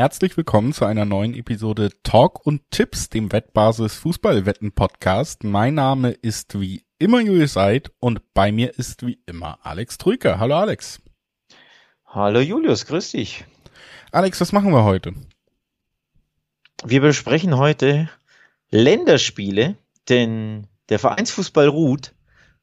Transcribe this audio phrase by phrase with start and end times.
[0.00, 5.44] herzlich willkommen zu einer neuen Episode Talk und Tipps, dem Wettbasis Fußballwetten Podcast.
[5.44, 10.38] Mein Name ist wie immer Julius Eid und bei mir ist wie immer Alex Trüker.
[10.38, 11.02] Hallo Alex.
[12.06, 13.44] Hallo Julius, grüß dich.
[14.10, 15.12] Alex, was machen wir heute?
[16.82, 18.08] Wir besprechen heute
[18.70, 19.76] Länderspiele,
[20.08, 22.14] denn der Vereinsfußball ruht,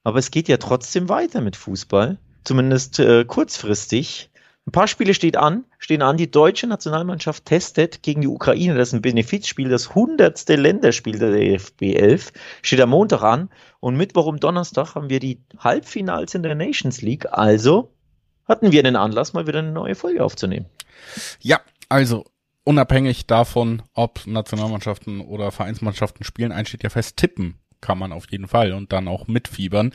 [0.04, 4.32] aber es geht ja trotzdem weiter mit Fußball, zumindest äh, kurzfristig.
[4.68, 6.18] Ein paar Spiele steht an, stehen an.
[6.18, 8.76] Die deutsche Nationalmannschaft testet gegen die Ukraine.
[8.76, 12.34] Das ist ein Benefizspiel, das hundertste Länderspiel der DFB 11.
[12.64, 13.50] Steht am Montag an.
[13.80, 17.32] Und Mittwoch und Donnerstag haben wir die Halbfinals in der Nations League.
[17.32, 17.94] Also
[18.46, 20.66] hatten wir einen Anlass, mal wieder eine neue Folge aufzunehmen.
[21.40, 22.26] Ja, also
[22.66, 28.48] unabhängig davon, ob Nationalmannschaften oder Vereinsmannschaften spielen, einsteht ja fest, tippen kann man auf jeden
[28.48, 29.94] Fall und dann auch mitfiebern.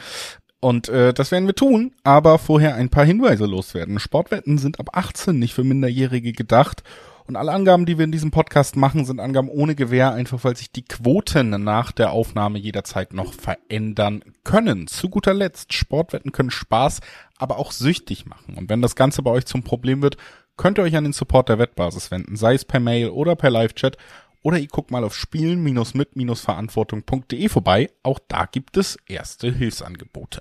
[0.63, 3.99] Und äh, das werden wir tun, aber vorher ein paar Hinweise loswerden.
[3.99, 6.85] Sportwetten sind ab 18 nicht für Minderjährige gedacht.
[7.27, 10.57] Und alle Angaben, die wir in diesem Podcast machen, sind Angaben ohne Gewähr, einfach weil
[10.57, 14.87] sich die Quoten nach der Aufnahme jederzeit noch verändern können.
[14.87, 17.01] Zu guter Letzt, Sportwetten können Spaß,
[17.39, 18.55] aber auch süchtig machen.
[18.57, 20.17] Und wenn das Ganze bei euch zum Problem wird,
[20.57, 23.51] könnt ihr euch an den Support der Wettbasis wenden, sei es per Mail oder per
[23.51, 23.97] Live-Chat.
[24.43, 27.91] Oder ihr guckt mal auf spielen-mit-verantwortung.de vorbei.
[28.05, 30.41] Auch da gibt es erste Hilfsangebote.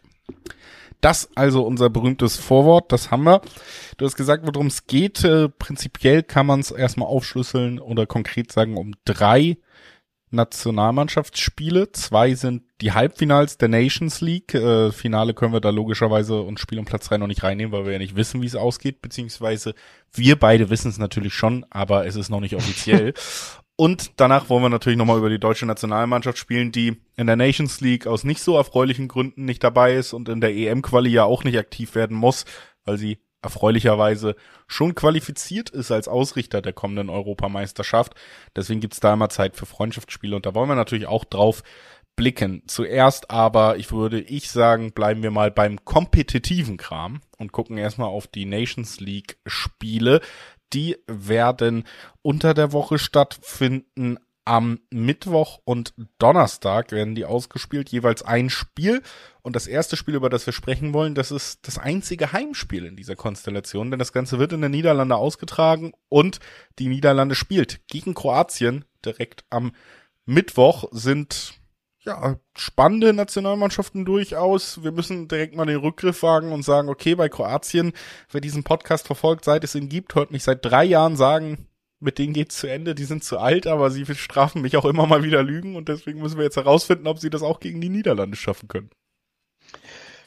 [1.02, 3.42] Das also unser berühmtes Vorwort, das haben wir.
[3.98, 5.24] Du hast gesagt, worum es geht.
[5.24, 9.58] Äh, prinzipiell kann man es erstmal aufschlüsseln oder konkret sagen um drei
[10.32, 11.92] Nationalmannschaftsspiele.
[11.92, 14.54] Zwei sind die Halbfinals der Nations League.
[14.54, 17.86] Äh, Finale können wir da logischerweise und Spiel um Platz drei noch nicht reinnehmen, weil
[17.86, 19.74] wir ja nicht wissen, wie es ausgeht, beziehungsweise
[20.14, 23.14] wir beide wissen es natürlich schon, aber es ist noch nicht offiziell.
[23.76, 27.82] Und danach wollen wir natürlich nochmal über die deutsche Nationalmannschaft spielen, die in der Nations
[27.82, 31.44] League aus nicht so erfreulichen Gründen nicht dabei ist und in der EM-Quali ja auch
[31.44, 32.46] nicht aktiv werden muss,
[32.86, 34.36] weil sie erfreulicherweise
[34.68, 38.14] schon qualifiziert ist als Ausrichter der kommenden Europameisterschaft.
[38.56, 41.64] Deswegen gibt's da immer Zeit für Freundschaftsspiele und da wollen wir natürlich auch drauf
[42.16, 42.62] blicken.
[42.68, 48.10] Zuerst aber, ich würde ich sagen, bleiben wir mal beim kompetitiven Kram und gucken erstmal
[48.10, 50.22] auf die Nations League Spiele.
[50.74, 51.86] Die werden
[52.22, 54.18] unter der Woche stattfinden.
[54.44, 59.04] Am Mittwoch und Donnerstag werden die ausgespielt, jeweils ein Spiel.
[59.44, 62.96] Und das erste Spiel, über das wir sprechen wollen, das ist das einzige Heimspiel in
[62.96, 66.40] dieser Konstellation, denn das Ganze wird in den Niederlande ausgetragen und
[66.80, 69.74] die Niederlande spielt gegen Kroatien direkt am
[70.26, 71.61] Mittwoch sind
[72.04, 74.84] ja, spannende Nationalmannschaften durchaus.
[74.84, 77.94] Wir müssen direkt mal den Rückgriff wagen und sagen, okay, bei Kroatien,
[78.32, 81.68] wer diesen Podcast verfolgt, seit es ihn gibt, hört mich seit drei Jahren sagen,
[82.00, 85.06] mit denen geht's zu Ende, die sind zu alt, aber sie strafen mich auch immer
[85.06, 87.90] mal wieder Lügen und deswegen müssen wir jetzt herausfinden, ob sie das auch gegen die
[87.90, 88.90] Niederlande schaffen können.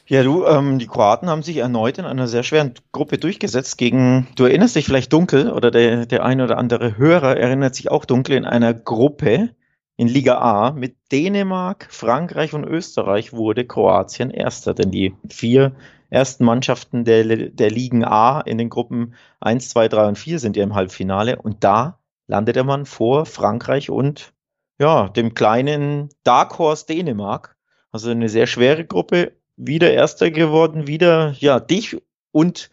[0.06, 4.28] Ja, du, ähm, die Kroaten haben sich erneut in einer sehr schweren Gruppe durchgesetzt gegen,
[4.36, 8.04] du erinnerst dich vielleicht dunkel oder der, der ein oder andere Hörer erinnert sich auch
[8.04, 9.50] dunkel in einer Gruppe,
[9.96, 15.76] in Liga A mit Dänemark, Frankreich und Österreich wurde Kroatien Erster, denn die vier
[16.10, 20.56] ersten Mannschaften der, der Ligen A in den Gruppen 1, 2, 3 und 4 sind
[20.56, 24.32] ja im Halbfinale und da landete man vor Frankreich und
[24.78, 27.56] ja, dem kleinen Dark Horse Dänemark.
[27.92, 31.96] Also eine sehr schwere Gruppe, wieder Erster geworden, wieder ja dich
[32.32, 32.70] und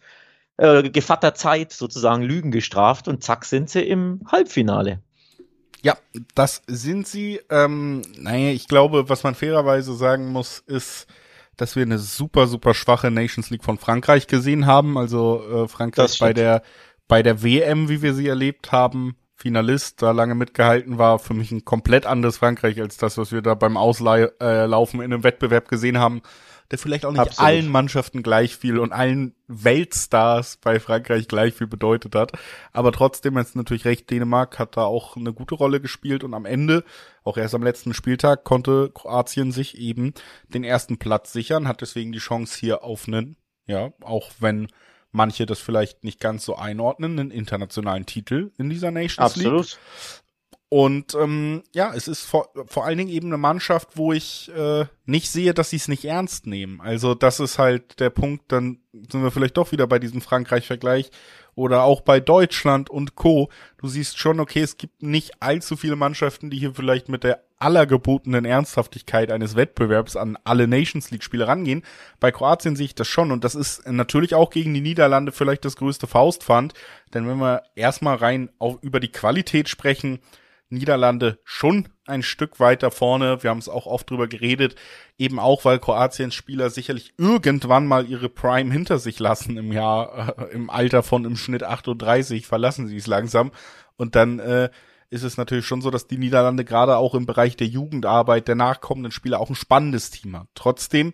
[0.56, 5.00] äh, Gevatter Zeit sozusagen Lügen gestraft und zack sind sie im Halbfinale.
[5.82, 5.96] Ja,
[6.34, 7.40] das sind sie.
[7.50, 11.06] Ähm, naja, ich glaube, was man fairerweise sagen muss, ist,
[11.56, 14.96] dass wir eine super, super schwache Nations League von Frankreich gesehen haben.
[14.96, 16.62] Also äh, Frankreich bei der
[17.08, 21.50] bei der WM, wie wir sie erlebt haben, Finalist, da lange mitgehalten war, für mich
[21.50, 25.68] ein komplett anderes Frankreich als das, was wir da beim Auslaufen äh, in einem Wettbewerb
[25.68, 26.22] gesehen haben
[26.72, 27.46] der vielleicht auch nicht Absolut.
[27.46, 32.32] allen Mannschaften gleich viel und allen Weltstars bei Frankreich gleich viel bedeutet hat.
[32.72, 36.46] Aber trotzdem ist natürlich recht, Dänemark hat da auch eine gute Rolle gespielt und am
[36.46, 36.82] Ende,
[37.24, 40.14] auch erst am letzten Spieltag, konnte Kroatien sich eben
[40.48, 43.36] den ersten Platz sichern, hat deswegen die Chance hier auf einen,
[43.66, 44.68] ja, auch wenn
[45.10, 49.66] manche das vielleicht nicht ganz so einordnen, einen internationalen Titel in dieser Nations Absolut.
[49.66, 49.78] League.
[50.72, 54.86] Und ähm, ja, es ist vor, vor allen Dingen eben eine Mannschaft, wo ich äh,
[55.04, 56.80] nicht sehe, dass sie es nicht ernst nehmen.
[56.80, 61.10] Also das ist halt der Punkt, dann sind wir vielleicht doch wieder bei diesem Frankreich-Vergleich
[61.54, 63.50] oder auch bei Deutschland und Co.
[63.76, 67.44] Du siehst schon, okay, es gibt nicht allzu viele Mannschaften, die hier vielleicht mit der
[67.58, 71.82] allergebotenen Ernsthaftigkeit eines Wettbewerbs an alle Nations League-Spiele rangehen.
[72.18, 75.66] Bei Kroatien sehe ich das schon und das ist natürlich auch gegen die Niederlande vielleicht
[75.66, 76.72] das größte Faustpfand,
[77.12, 80.20] denn wenn wir erstmal rein auf, über die Qualität sprechen,
[80.72, 83.42] Niederlande schon ein Stück weiter vorne.
[83.42, 84.74] Wir haben es auch oft drüber geredet,
[85.18, 90.38] eben auch, weil Kroatiens Spieler sicherlich irgendwann mal ihre Prime hinter sich lassen im Jahr,
[90.38, 93.52] äh, im Alter von im Schnitt 38, verlassen sie es langsam.
[93.96, 94.70] Und dann äh,
[95.10, 98.54] ist es natürlich schon so, dass die Niederlande gerade auch im Bereich der Jugendarbeit der
[98.54, 100.48] nachkommenden Spieler auch ein spannendes Team hat.
[100.54, 101.12] Trotzdem,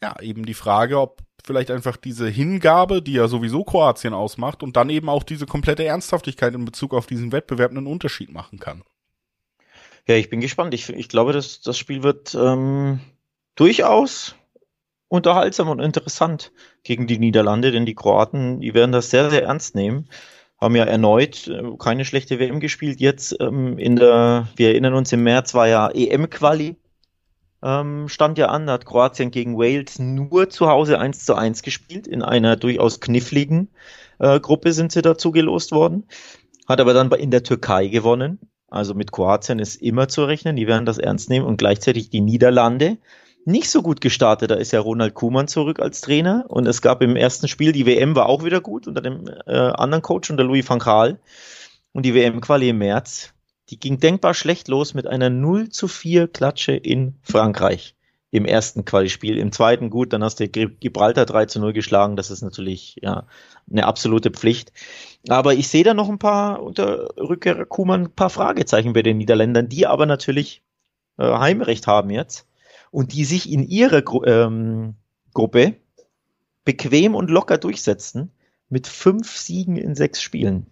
[0.00, 4.76] ja, eben die Frage, ob vielleicht einfach diese Hingabe, die ja sowieso Kroatien ausmacht, und
[4.76, 8.82] dann eben auch diese komplette Ernsthaftigkeit in Bezug auf diesen Wettbewerb einen Unterschied machen kann.
[10.08, 10.74] Ja, ich bin gespannt.
[10.74, 13.00] Ich, ich glaube, dass das Spiel wird ähm,
[13.54, 14.34] durchaus
[15.08, 16.52] unterhaltsam und interessant
[16.82, 20.08] gegen die Niederlande, denn die Kroaten, die werden das sehr, sehr ernst nehmen.
[20.60, 23.00] Haben ja erneut äh, keine schlechte WM gespielt.
[23.00, 26.76] Jetzt ähm, in der, wir erinnern uns, im März war ja EM-Quali,
[27.62, 31.62] ähm, stand ja an, da hat Kroatien gegen Wales nur zu Hause 1 zu 1
[31.62, 32.08] gespielt.
[32.08, 33.68] In einer durchaus kniffligen
[34.18, 36.08] äh, Gruppe sind sie dazu gelost worden.
[36.66, 38.40] Hat aber dann in der Türkei gewonnen
[38.72, 42.20] also mit Kroatien ist immer zu rechnen, die werden das ernst nehmen und gleichzeitig die
[42.20, 42.98] Niederlande
[43.44, 44.50] nicht so gut gestartet.
[44.50, 47.86] Da ist ja Ronald Kuhmann zurück als Trainer und es gab im ersten Spiel, die
[47.86, 51.18] WM war auch wieder gut unter dem äh, anderen Coach, unter Louis van Gaal.
[51.92, 53.34] Und die WM-Quali im März,
[53.68, 57.94] die ging denkbar schlecht los mit einer 0 zu 4 Klatsche in Frankreich
[58.30, 59.36] im ersten Quali-Spiel.
[59.36, 62.16] Im zweiten gut, dann hast du Gibraltar 3 zu 0 geschlagen.
[62.16, 63.26] Das ist natürlich ja
[63.70, 64.72] eine absolute Pflicht.
[65.28, 69.18] Aber ich sehe da noch ein paar unter Rückkehrer Kuhmann ein paar Fragezeichen bei den
[69.18, 70.62] Niederländern, die aber natürlich
[71.18, 72.46] äh, Heimrecht haben jetzt
[72.90, 74.94] und die sich in ihrer Gru ähm,
[75.34, 75.76] Gruppe
[76.64, 78.30] bequem und locker durchsetzen
[78.68, 80.66] mit fünf Siegen in sechs Spielen.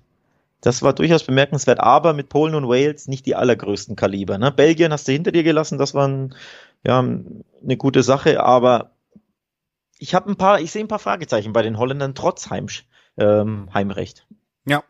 [0.61, 4.37] Das war durchaus bemerkenswert, aber mit Polen und Wales nicht die allergrößten Kaliber.
[4.37, 4.53] Ne?
[4.53, 6.35] Belgien hast du hinter dir gelassen, das war ein,
[6.85, 8.91] ja, eine gute Sache, aber
[10.01, 12.67] ich habe ein paar, ich sehe ein paar Fragezeichen bei den Holländern trotz Heim,
[13.19, 14.27] ähm, Heimrecht.
[14.67, 14.83] Ja,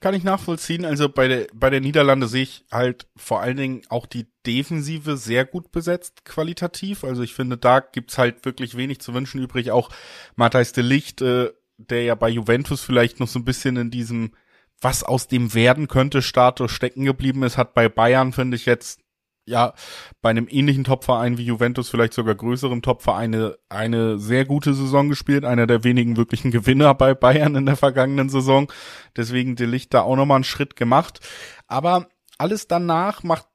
[0.00, 0.84] kann ich nachvollziehen.
[0.84, 5.16] Also bei der, bei der Niederlande sehe ich halt vor allen Dingen auch die Defensive
[5.16, 7.04] sehr gut besetzt, qualitativ.
[7.04, 9.70] Also ich finde, da gibt's halt wirklich wenig zu wünschen übrig.
[9.70, 9.90] Auch
[10.36, 14.32] Matthijs de Licht, äh, der ja bei Juventus vielleicht noch so ein bisschen in diesem
[14.80, 19.00] was aus dem werden könnte, Status stecken geblieben ist, hat bei Bayern, finde ich jetzt,
[19.48, 19.72] ja,
[20.20, 25.08] bei einem ähnlichen Topverein wie Juventus, vielleicht sogar größerem Topverein, eine, eine sehr gute Saison
[25.08, 28.70] gespielt, einer der wenigen wirklichen Gewinner bei Bayern in der vergangenen Saison.
[29.16, 31.20] Deswegen De Licht da auch nochmal einen Schritt gemacht.
[31.66, 33.47] Aber alles danach macht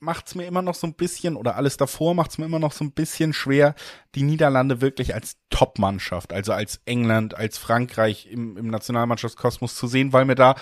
[0.00, 2.84] macht's mir immer noch so ein bisschen, oder alles davor macht's mir immer noch so
[2.84, 3.74] ein bisschen schwer,
[4.14, 10.12] die Niederlande wirklich als Top-Mannschaft, also als England, als Frankreich im, im Nationalmannschaftskosmos zu sehen,
[10.12, 10.54] weil mir da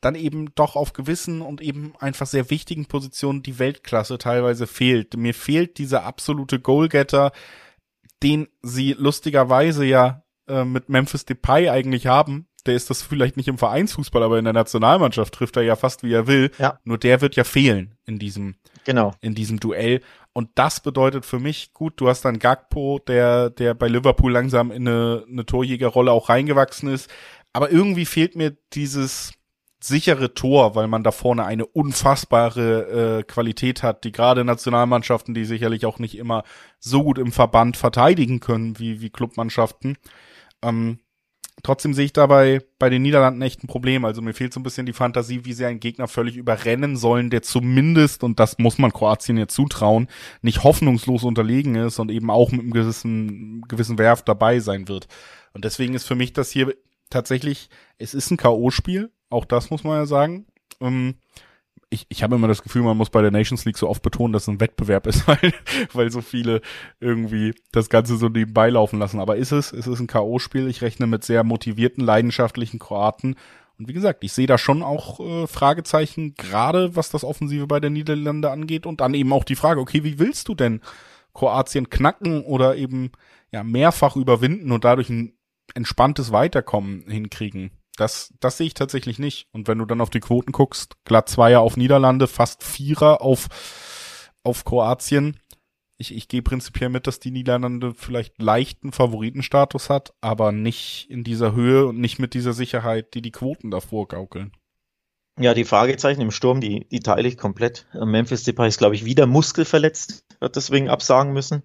[0.00, 5.16] dann eben doch auf gewissen und eben einfach sehr wichtigen Positionen die Weltklasse teilweise fehlt.
[5.16, 7.32] Mir fehlt dieser absolute Goalgetter,
[8.22, 13.48] den sie lustigerweise ja äh, mit Memphis Depay eigentlich haben, der ist das vielleicht nicht
[13.48, 16.50] im Vereinsfußball, aber in der Nationalmannschaft trifft er ja fast wie er will.
[16.58, 16.78] Ja.
[16.84, 19.14] Nur der wird ja fehlen in diesem, genau.
[19.20, 20.00] in diesem Duell.
[20.32, 24.70] Und das bedeutet für mich, gut, du hast dann Gagpo, der, der bei Liverpool langsam
[24.70, 27.10] in eine, eine Torjägerrolle auch reingewachsen ist.
[27.52, 29.32] Aber irgendwie fehlt mir dieses
[29.82, 35.46] sichere Tor, weil man da vorne eine unfassbare äh, Qualität hat, die gerade Nationalmannschaften, die
[35.46, 36.44] sicherlich auch nicht immer
[36.78, 39.96] so gut im Verband verteidigen können wie, wie Clubmannschaften.
[40.62, 41.00] Ähm,
[41.62, 44.04] Trotzdem sehe ich dabei bei den Niederlanden echt ein Problem.
[44.04, 47.30] Also mir fehlt so ein bisschen die Fantasie, wie sie einen Gegner völlig überrennen sollen,
[47.30, 50.08] der zumindest, und das muss man Kroatien jetzt zutrauen,
[50.42, 55.08] nicht hoffnungslos unterlegen ist und eben auch mit einem gewissen, gewissen Werf dabei sein wird.
[55.52, 56.74] Und deswegen ist für mich das hier
[57.10, 57.68] tatsächlich,
[57.98, 60.46] es ist ein K.O.-Spiel, auch das muss man ja sagen.
[60.80, 61.16] Ähm,
[61.90, 64.32] ich, ich habe immer das Gefühl, man muss bei der Nations League so oft betonen,
[64.32, 65.52] dass es ein Wettbewerb ist, weil,
[65.92, 66.62] weil so viele
[67.00, 69.20] irgendwie das Ganze so nebenbei laufen lassen.
[69.20, 70.68] Aber ist es, es ist ein K.O.-Spiel.
[70.68, 73.34] Ich rechne mit sehr motivierten, leidenschaftlichen Kroaten.
[73.76, 77.80] Und wie gesagt, ich sehe da schon auch äh, Fragezeichen, gerade was das Offensive bei
[77.80, 78.86] der Niederlande angeht.
[78.86, 80.80] Und dann eben auch die Frage, okay, wie willst du denn
[81.34, 83.10] Kroatien knacken oder eben
[83.50, 85.32] ja mehrfach überwinden und dadurch ein
[85.74, 87.72] entspanntes Weiterkommen hinkriegen?
[88.00, 89.46] Das, das sehe ich tatsächlich nicht.
[89.52, 93.48] Und wenn du dann auf die Quoten guckst, glatt Zweier auf Niederlande, fast Vierer auf,
[94.42, 95.38] auf Kroatien.
[95.98, 101.24] Ich, ich gehe prinzipiell mit, dass die Niederlande vielleicht leichten Favoritenstatus hat, aber nicht in
[101.24, 104.52] dieser Höhe und nicht mit dieser Sicherheit, die die Quoten davor gaukeln.
[105.38, 107.86] Ja, die Fragezeichen im Sturm, die, die teile ich komplett.
[107.92, 111.64] Memphis Depay ist, glaube ich, wieder muskelverletzt, hat deswegen absagen müssen.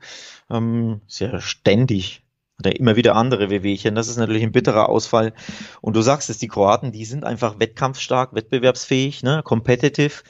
[0.49, 2.24] Ähm, ist ja ständig
[2.59, 3.95] oder immer wieder andere Wehwehchen.
[3.95, 5.33] Das ist natürlich ein bitterer Ausfall.
[5.81, 10.23] Und du sagst es, die Kroaten, die sind einfach wettkampfstark, wettbewerbsfähig, ne, competitive.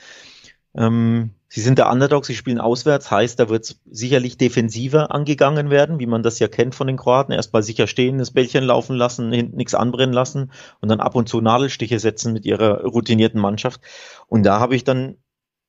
[0.76, 6.00] Ähm, sie sind der Underdog, sie spielen auswärts, heißt, da wird sicherlich defensiver angegangen werden,
[6.00, 7.32] wie man das ja kennt von den Kroaten.
[7.32, 10.52] Erstmal sicher stehen, das Bällchen laufen lassen, hinten nichts anbrennen lassen
[10.82, 13.82] und dann ab und zu Nadelstiche setzen mit ihrer routinierten Mannschaft.
[14.28, 15.18] Und da habe ich dann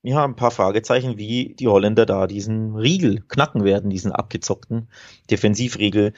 [0.02, 4.88] ja, ein paar Fragezeichen, wie die Holländer da diesen Riegel knacken werden, diesen abgezockten
[5.30, 6.12] Defensivriegel.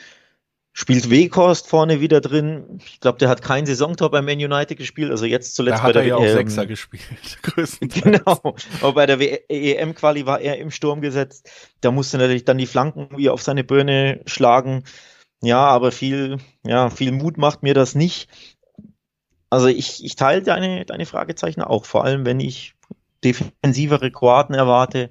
[0.80, 2.78] Spielt Weghorst vorne wieder drin.
[2.86, 5.88] Ich glaube, der hat kein Saisontor bei Man United gespielt, also jetzt zuletzt da hat
[5.88, 7.02] bei der er ja auch ähm, Sechser gespielt.
[7.80, 8.54] Genau.
[8.80, 11.50] Aber bei der EM-Quali war er im Sturm gesetzt.
[11.80, 14.84] Da musste natürlich dann die Flanken wie auf seine Birne schlagen.
[15.42, 18.28] Ja, aber viel, ja, viel Mut macht mir das nicht.
[19.50, 22.76] Also ich, ich teile deine, deine Fragezeichen auch, vor allem wenn ich
[23.24, 25.10] defensivere Kroaten erwarte,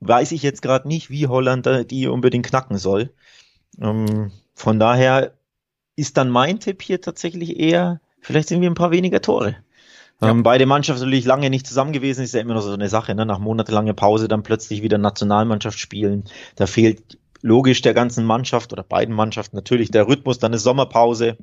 [0.00, 3.14] weiß ich jetzt gerade nicht, wie Holland die unbedingt knacken soll.
[3.80, 5.34] Ähm, von daher
[5.94, 9.56] ist dann mein Tipp hier tatsächlich eher, vielleicht sind wir ein paar weniger Tore.
[10.20, 10.30] Ja.
[10.30, 13.14] Ähm, beide Mannschaften natürlich lange nicht zusammen gewesen, ist ja immer noch so eine Sache,
[13.14, 13.24] ne?
[13.24, 16.24] nach monatelanger Pause dann plötzlich wieder Nationalmannschaft spielen.
[16.56, 21.36] Da fehlt logisch der ganzen Mannschaft oder beiden Mannschaften natürlich der Rhythmus, dann ist Sommerpause.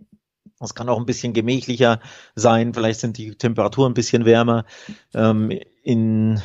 [0.60, 2.01] Es kann auch ein bisschen gemächlicher
[2.36, 4.65] sein, vielleicht sind die Temperaturen ein bisschen wärmer.
[5.13, 6.41] Ähm, in,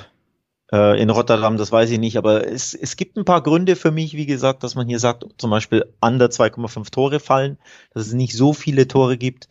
[0.72, 3.90] äh, in Rotterdam, das weiß ich nicht, aber es, es gibt ein paar Gründe für
[3.90, 7.58] mich, wie gesagt, dass man hier sagt, zum Beispiel under 2,5 Tore fallen,
[7.92, 9.48] dass es nicht so viele Tore gibt.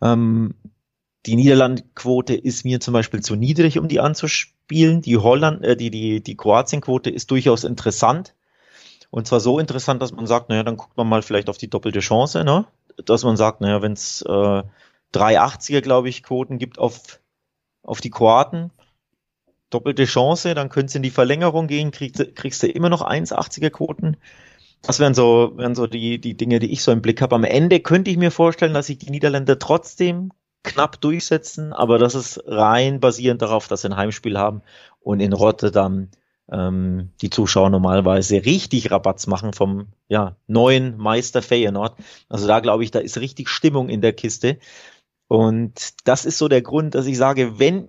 [0.00, 0.54] Ähm,
[1.26, 5.00] die Niederlandquote ist mir zum Beispiel zu niedrig, um die anzuspielen.
[5.00, 8.34] Die Holland, äh, die, die, die Kroatienquote ist durchaus interessant.
[9.10, 11.70] Und zwar so interessant, dass man sagt, naja, dann guckt man mal vielleicht auf die
[11.70, 12.66] doppelte Chance, ne?
[13.04, 14.62] dass man sagt, naja, wenn es äh,
[15.14, 17.20] 380er, glaube ich, Quoten gibt auf,
[17.82, 18.70] auf die Kroaten,
[19.74, 23.70] doppelte Chance, dann könntest du in die Verlängerung gehen, kriegst, kriegst du immer noch 1,80er
[23.70, 24.16] Quoten.
[24.82, 27.34] Das wären so, wären so die, die Dinge, die ich so im Blick habe.
[27.34, 30.30] Am Ende könnte ich mir vorstellen, dass sich die Niederländer trotzdem
[30.62, 34.62] knapp durchsetzen, aber das ist rein basierend darauf, dass sie ein Heimspiel haben
[35.00, 36.08] und in Rotterdam
[36.50, 41.96] ähm, die Zuschauer normalerweise richtig Rabatz machen vom ja, neuen Meister Feyenoord.
[42.28, 44.58] Also da glaube ich, da ist richtig Stimmung in der Kiste.
[45.28, 47.88] Und das ist so der Grund, dass ich sage, wenn,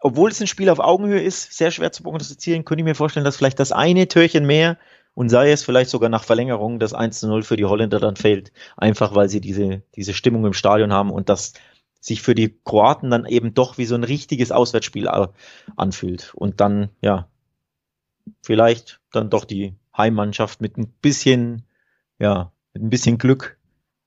[0.00, 3.24] obwohl es ein Spiel auf Augenhöhe ist, sehr schwer zu prognostizieren, könnte ich mir vorstellen,
[3.24, 4.78] dass vielleicht das eine Türchen mehr
[5.14, 8.16] und sei es vielleicht sogar nach Verlängerung das 1 zu 0 für die Holländer dann
[8.16, 8.52] fällt.
[8.76, 11.52] Einfach weil sie diese, diese Stimmung im Stadion haben und das
[12.00, 15.06] sich für die Kroaten dann eben doch wie so ein richtiges Auswärtsspiel
[15.76, 16.32] anfühlt.
[16.34, 17.28] Und dann, ja,
[18.42, 21.66] vielleicht dann doch die Heimmannschaft mit ein bisschen,
[22.18, 23.58] ja, mit ein bisschen Glück.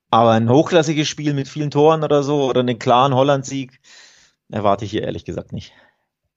[0.09, 3.79] Aber ein hochklassiges Spiel mit vielen Toren oder so oder einen klaren Holland-Sieg
[4.50, 5.73] erwarte ich hier ehrlich gesagt nicht.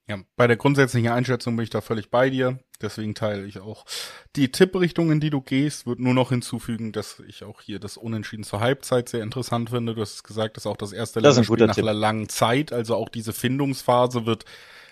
[0.08, 2.60] Ja, bei der grundsätzlichen Einschätzung bin ich da völlig bei dir.
[2.80, 3.84] Deswegen teile ich auch
[4.36, 5.86] die Tipprichtung, in die du gehst.
[5.86, 9.94] Wird nur noch hinzufügen, dass ich auch hier das Unentschieden zur Halbzeit sehr interessant finde.
[9.94, 11.82] Du hast gesagt, das ist auch das erste das Spiel nach Tipp.
[11.82, 12.72] einer langen Zeit.
[12.72, 14.44] Also auch diese Findungsphase wird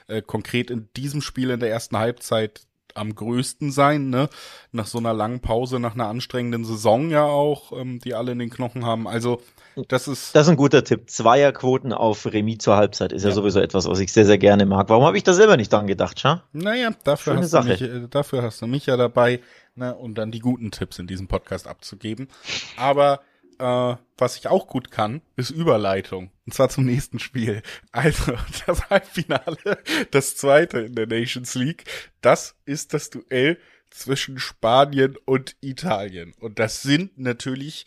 [0.08, 4.28] äh, konkret in diesem Spiel in der ersten Halbzeit am größten sein, ne?
[4.72, 8.38] Nach so einer langen Pause, nach einer anstrengenden Saison ja auch, ähm, die alle in
[8.38, 9.06] den Knochen haben.
[9.06, 9.40] Also
[9.88, 10.34] das ist.
[10.34, 11.10] Das ist ein guter Tipp.
[11.10, 13.30] Zweierquoten auf Remis zur Halbzeit ist ja.
[13.30, 14.88] ja, sowieso etwas, was ich sehr, sehr gerne mag.
[14.88, 16.44] Warum habe ich da selber nicht dran gedacht, Scha?
[16.52, 19.40] Naja, dafür hast, mich, äh, dafür hast du mich ja dabei,
[19.74, 22.28] ne, um dann die guten Tipps in diesem Podcast abzugeben.
[22.76, 23.20] Aber
[23.58, 26.30] äh, was ich auch gut kann, ist Überleitung.
[26.46, 27.62] Und zwar zum nächsten Spiel.
[27.92, 28.32] Also,
[28.66, 29.78] das Halbfinale,
[30.10, 31.84] das zweite in der Nations League,
[32.20, 33.58] das ist das Duell
[33.90, 36.34] zwischen Spanien und Italien.
[36.40, 37.86] Und das sind natürlich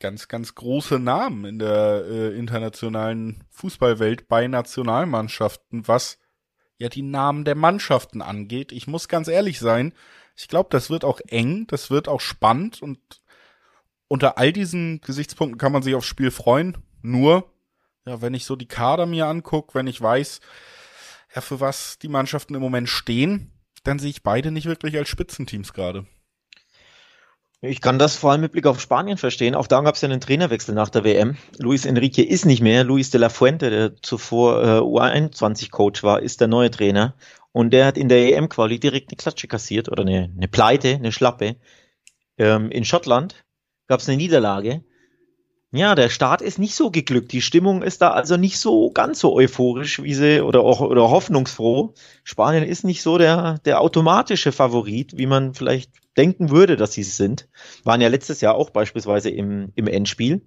[0.00, 6.18] ganz, ganz große Namen in der äh, internationalen Fußballwelt bei Nationalmannschaften, was
[6.78, 8.72] ja die Namen der Mannschaften angeht.
[8.72, 9.94] Ich muss ganz ehrlich sein,
[10.36, 12.98] ich glaube, das wird auch eng, das wird auch spannend und
[14.08, 16.78] unter all diesen Gesichtspunkten kann man sich aufs Spiel freuen.
[17.02, 17.50] Nur,
[18.06, 20.40] ja, wenn ich so die Kader mir angucke, wenn ich weiß,
[21.34, 23.52] ja, für was die Mannschaften im Moment stehen,
[23.84, 26.06] dann sehe ich beide nicht wirklich als Spitzenteams gerade.
[27.62, 29.54] Ich kann das vor allem mit Blick auf Spanien verstehen.
[29.54, 31.36] Auch da gab es ja einen Trainerwechsel nach der WM.
[31.58, 32.84] Luis Enrique ist nicht mehr.
[32.84, 37.14] Luis de la Fuente, der zuvor äh, U21-Coach war, ist der neue Trainer.
[37.52, 41.12] Und der hat in der EM-Quali direkt eine Klatsche kassiert oder eine, eine Pleite, eine
[41.12, 41.56] Schlappe.
[42.36, 43.45] Ähm, in Schottland
[43.86, 44.82] gab es eine Niederlage.
[45.72, 47.32] Ja, der Start ist nicht so geglückt.
[47.32, 51.10] Die Stimmung ist da also nicht so ganz so euphorisch, wie sie oder auch oder
[51.10, 51.92] hoffnungsfroh.
[52.24, 57.02] Spanien ist nicht so der der automatische Favorit, wie man vielleicht denken würde, dass sie
[57.02, 57.48] es sind.
[57.84, 60.40] Waren ja letztes Jahr auch beispielsweise im im Endspiel,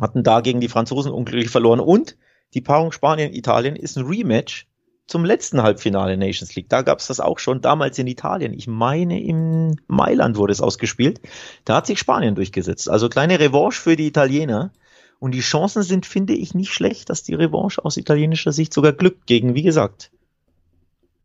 [0.00, 2.18] hatten da gegen die Franzosen unglücklich verloren und
[2.52, 4.66] die Paarung Spanien Italien ist ein Rematch
[5.10, 6.68] zum letzten Halbfinale Nations League.
[6.68, 8.54] Da gab es das auch schon damals in Italien.
[8.54, 11.20] Ich meine, im Mailand wurde es ausgespielt.
[11.64, 12.88] Da hat sich Spanien durchgesetzt.
[12.88, 14.70] Also kleine Revanche für die Italiener.
[15.18, 18.92] Und die Chancen sind, finde ich, nicht schlecht, dass die Revanche aus italienischer Sicht sogar
[18.92, 20.12] glückt gegen, wie gesagt,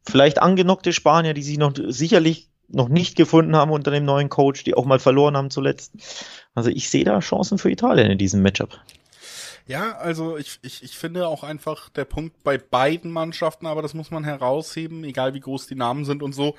[0.03, 4.63] vielleicht angenockte Spanier, die sich noch sicherlich noch nicht gefunden haben unter dem neuen Coach,
[4.63, 5.93] die auch mal verloren haben zuletzt.
[6.55, 8.79] Also ich sehe da Chancen für Italien in diesem Matchup.
[9.67, 13.95] Ja, also ich, ich, ich finde auch einfach der Punkt bei beiden Mannschaften, aber das
[13.95, 16.55] muss man herausheben, egal wie groß die Namen sind und so.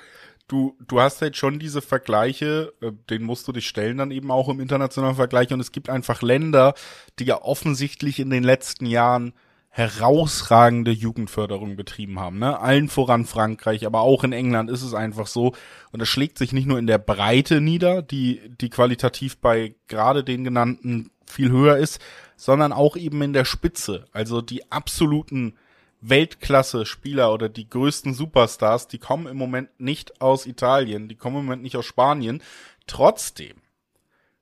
[0.49, 4.31] Du, du hast halt schon diese Vergleiche, äh, den musst du dich stellen dann eben
[4.31, 6.73] auch im internationalen Vergleich und es gibt einfach Länder,
[7.19, 9.33] die ja offensichtlich in den letzten Jahren
[9.69, 12.39] herausragende Jugendförderung betrieben haben.
[12.39, 12.59] Ne?
[12.59, 15.53] Allen voran Frankreich, aber auch in England ist es einfach so.
[15.91, 20.23] Und das schlägt sich nicht nur in der Breite nieder, die, die qualitativ bei gerade
[20.23, 21.99] den genannten viel höher ist,
[22.37, 24.05] sondern auch eben in der Spitze.
[24.13, 25.57] Also die absoluten
[25.99, 31.45] Weltklasse-Spieler oder die größten Superstars, die kommen im Moment nicht aus Italien, die kommen im
[31.45, 32.41] Moment nicht aus Spanien.
[32.85, 33.57] Trotzdem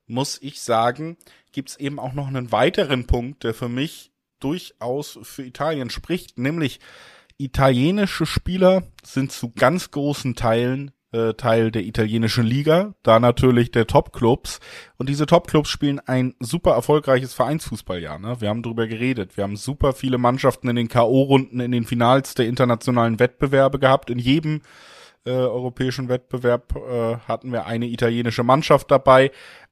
[0.05, 1.17] muss ich sagen,
[1.51, 6.79] gibt's eben auch noch einen weiteren Punkt, der für mich durchaus für Italien spricht, nämlich
[7.37, 13.87] italienische Spieler sind zu ganz großen Teilen äh, Teil der italienischen Liga, da natürlich der
[13.87, 14.59] Top-Clubs.
[14.97, 18.19] Und diese Top-Clubs spielen ein super erfolgreiches Vereinsfußballjahr.
[18.19, 18.41] Ne?
[18.41, 19.37] Wir haben drüber geredet.
[19.37, 24.09] Wir haben super viele Mannschaften in den K.O.-Runden, in den Finals der internationalen Wettbewerbe gehabt.
[24.09, 24.61] In jedem
[25.25, 29.31] äh, europäischen Wettbewerb äh, hatten wir eine italienische Mannschaft dabei.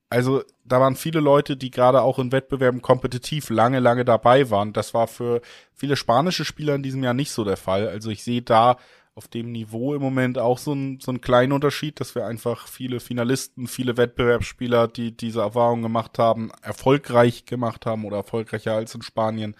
[0.09, 4.71] Also da waren viele Leute, die gerade auch in Wettbewerben kompetitiv lange, lange dabei waren.
[4.71, 5.41] Das war für
[5.73, 7.87] viele spanische Spieler in diesem Jahr nicht so der Fall.
[7.87, 8.77] Also ich sehe da
[9.15, 12.67] auf dem Niveau im Moment auch so ein, so ein kleinen Unterschied, dass wir einfach
[12.67, 18.95] viele Finalisten, viele Wettbewerbsspieler, die diese Erfahrung gemacht haben, erfolgreich gemacht haben oder erfolgreicher als
[18.95, 19.55] in Spanien,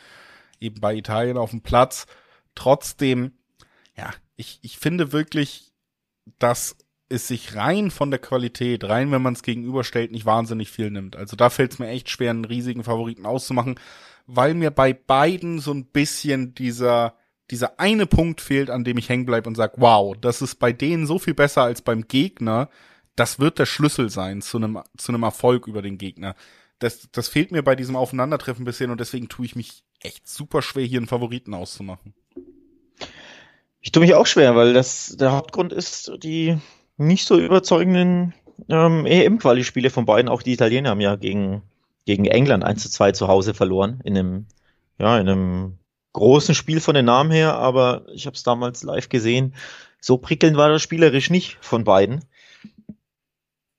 [0.60, 2.08] eben bei Italien auf dem Platz.
[2.56, 3.34] Trotzdem,
[3.96, 5.72] ja, ich, ich finde wirklich,
[6.40, 6.76] dass
[7.10, 11.16] es sich rein von der Qualität, rein wenn man es gegenüberstellt, nicht wahnsinnig viel nimmt.
[11.16, 13.80] Also da fällt es mir echt schwer, einen riesigen Favoriten auszumachen,
[14.26, 17.16] weil mir bei beiden so ein bisschen dieser,
[17.52, 20.72] dieser eine Punkt fehlt, an dem ich hängen bleibe und sage, wow, das ist bei
[20.72, 22.70] denen so viel besser als beim Gegner.
[23.16, 26.36] Das wird der Schlüssel sein zu einem, zu einem Erfolg über den Gegner.
[26.80, 30.28] Das, das fehlt mir bei diesem Aufeinandertreffen ein bisschen und deswegen tue ich mich echt
[30.28, 32.14] super schwer, hier einen Favoriten auszumachen.
[33.82, 36.58] Ich tue mich auch schwer, weil das der Hauptgrund ist die
[36.98, 38.34] nicht so überzeugenden
[38.70, 40.30] ähm, EM-Quali-Spiele von beiden.
[40.30, 41.64] Auch die Italiener haben ja gegen,
[42.06, 44.00] gegen England 1 zu 2 zu Hause verloren.
[44.04, 44.46] In einem,
[44.98, 45.78] ja, in einem
[46.14, 49.56] großen Spiel von den Namen her, aber ich habe es damals live gesehen.
[50.00, 52.26] So prickelnd war das spielerisch nicht von beiden.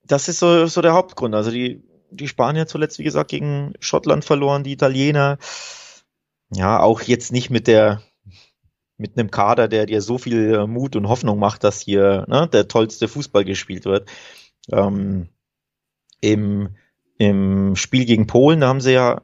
[0.04, 1.34] Das ist so, so der Hauptgrund.
[1.34, 5.38] Also die, die Spanier zuletzt, wie gesagt, gegen Schottland verloren, die Italiener.
[6.50, 8.02] Ja, auch jetzt nicht mit der
[8.96, 12.48] mit einem Kader, der dir so viel äh, Mut und Hoffnung macht, dass hier ne,
[12.52, 14.08] der tollste Fußball gespielt wird.
[14.70, 15.28] Ähm,
[16.20, 16.76] im,
[17.18, 19.22] Im Spiel gegen Polen, da haben sie ja,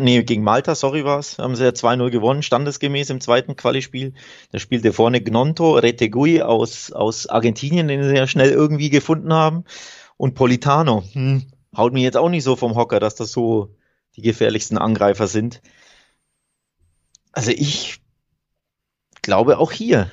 [0.00, 4.14] nee, gegen Malta, sorry war's, haben sie ja 2-0 gewonnen, standesgemäß im zweiten Quali-Spiel.
[4.50, 9.64] Da spielte vorne Gnonto Retegui aus, aus Argentinien, den sie ja schnell irgendwie gefunden haben.
[10.16, 13.74] Und Politano, hm, haut mir jetzt auch nicht so vom Hocker, dass das so
[14.16, 15.62] die gefährlichsten Angreifer sind.
[17.32, 18.00] Also ich
[19.22, 20.10] glaube auch hier.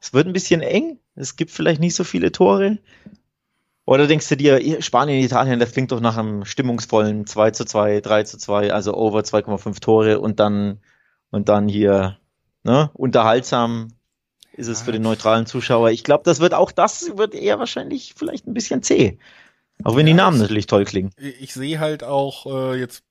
[0.00, 0.98] Es wird ein bisschen eng.
[1.14, 2.78] Es gibt vielleicht nicht so viele Tore.
[3.90, 8.00] Oder denkst du dir, Spanien, Italien, das klingt doch nach einem stimmungsvollen 2 zu 2,
[8.00, 10.78] 3 zu 2, also over 2,5 Tore und dann,
[11.32, 12.16] und dann hier,
[12.62, 13.88] ne, unterhaltsam
[14.52, 15.90] ist es für den neutralen Zuschauer.
[15.90, 19.18] Ich glaube, das wird auch, das wird eher wahrscheinlich vielleicht ein bisschen zäh.
[19.82, 21.10] Auch wenn ja, die Namen ich, natürlich toll klingen.
[21.16, 23.02] Ich, sehe halt auch äh, jetzt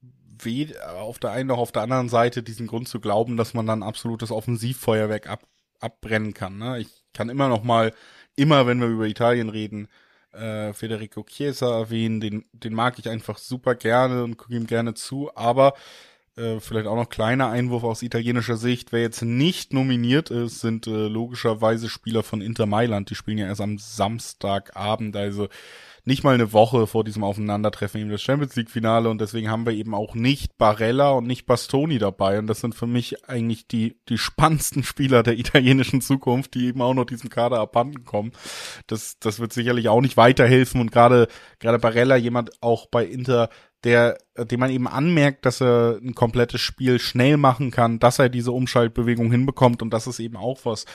[0.42, 3.66] weh, auf der einen noch auf der anderen Seite diesen Grund zu glauben, dass man
[3.66, 5.42] dann absolutes Offensivfeuerwerk ab,
[5.82, 6.58] abbrennen kann.
[6.58, 6.80] Ne?
[6.80, 7.92] Ich kann immer noch mal,
[8.38, 9.90] immer wenn wir über Italien reden,
[10.32, 14.94] äh, Federico Chiesa erwähnen, den, den mag ich einfach super gerne und gucke ihm gerne
[14.94, 15.74] zu, aber
[16.36, 20.88] äh, vielleicht auch noch kleiner Einwurf aus italienischer Sicht, wer jetzt nicht nominiert ist, sind
[20.88, 25.50] äh, logischerweise Spieler von Inter Mailand, die spielen ja erst am Samstagabend, also
[26.10, 29.66] nicht mal eine Woche vor diesem Aufeinandertreffen eben das Champions League Finale und deswegen haben
[29.66, 33.68] wir eben auch nicht Barella und nicht Bastoni dabei und das sind für mich eigentlich
[33.68, 38.34] die die spannendsten Spieler der italienischen Zukunft, die eben auch noch diesem Kader abhanden kommen.
[38.88, 41.28] Das das wird sicherlich auch nicht weiterhelfen und gerade
[41.60, 43.50] gerade Barella jemand auch bei Inter
[43.86, 48.28] der, dem man eben anmerkt, dass er ein komplettes Spiel schnell machen kann, dass er
[48.28, 50.86] diese Umschaltbewegung hinbekommt und das ist eben auch was,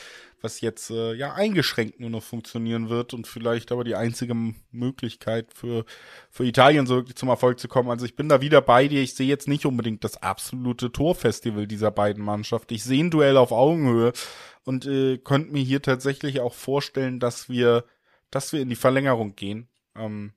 [0.45, 4.35] was jetzt äh, ja eingeschränkt nur noch funktionieren wird und vielleicht aber die einzige
[4.71, 5.85] Möglichkeit für
[6.31, 7.91] für Italien so wirklich zum Erfolg zu kommen.
[7.91, 9.03] Also ich bin da wieder bei dir.
[9.03, 12.75] Ich sehe jetzt nicht unbedingt das absolute Torfestival dieser beiden Mannschaften.
[12.75, 14.13] Ich sehe ein Duell auf Augenhöhe
[14.65, 17.85] und äh, könnte mir hier tatsächlich auch vorstellen, dass wir
[18.31, 19.69] dass wir in die Verlängerung gehen.
[19.97, 20.35] Ähm,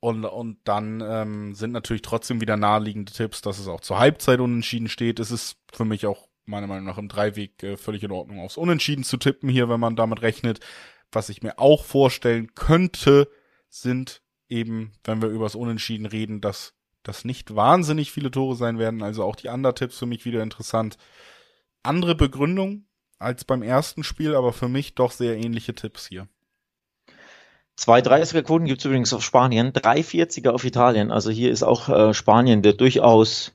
[0.00, 4.40] und, und dann ähm, sind natürlich trotzdem wieder naheliegende Tipps, dass es auch zur Halbzeit
[4.40, 5.20] unentschieden steht.
[5.20, 8.56] Es ist für mich auch meiner Meinung nach im Dreiweg äh, völlig in Ordnung aufs
[8.56, 10.60] Unentschieden zu tippen hier, wenn man damit rechnet.
[11.12, 13.28] Was ich mir auch vorstellen könnte,
[13.68, 19.02] sind eben, wenn wir übers Unentschieden reden, dass dass nicht wahnsinnig viele Tore sein werden,
[19.02, 20.96] also auch die Undertipps für mich wieder interessant.
[21.82, 22.84] Andere Begründung
[23.18, 26.28] als beim ersten Spiel, aber für mich doch sehr ähnliche Tipps hier.
[27.76, 31.10] Zwei 30er-Quoten gibt es übrigens auf Spanien, drei 40er auf Italien.
[31.10, 33.52] Also hier ist auch äh, Spanien der durchaus,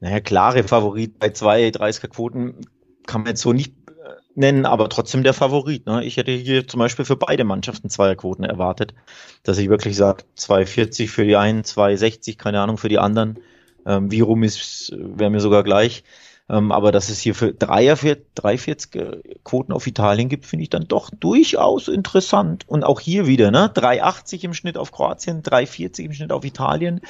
[0.00, 1.18] naja, klare Favorit.
[1.18, 2.66] Bei zwei 30er-Quoten
[3.06, 5.86] kann man jetzt so nicht äh, nennen, aber trotzdem der Favorit.
[5.86, 6.04] Ne?
[6.04, 8.94] Ich hätte hier zum Beispiel für beide Mannschaften Zweierquoten erwartet,
[9.42, 13.38] dass ich wirklich sage, 2,40 für die einen, 2,60, keine Ahnung, für die anderen.
[13.86, 16.04] Ähm, wie rum ist, wäre mir sogar gleich.
[16.48, 21.10] Ähm, aber dass es hier für 340 Quoten auf Italien gibt, finde ich dann doch
[21.10, 22.68] durchaus interessant.
[22.68, 23.70] Und auch hier wieder, ne?
[23.72, 27.00] 380 im Schnitt auf Kroatien, 340 im Schnitt auf Italien.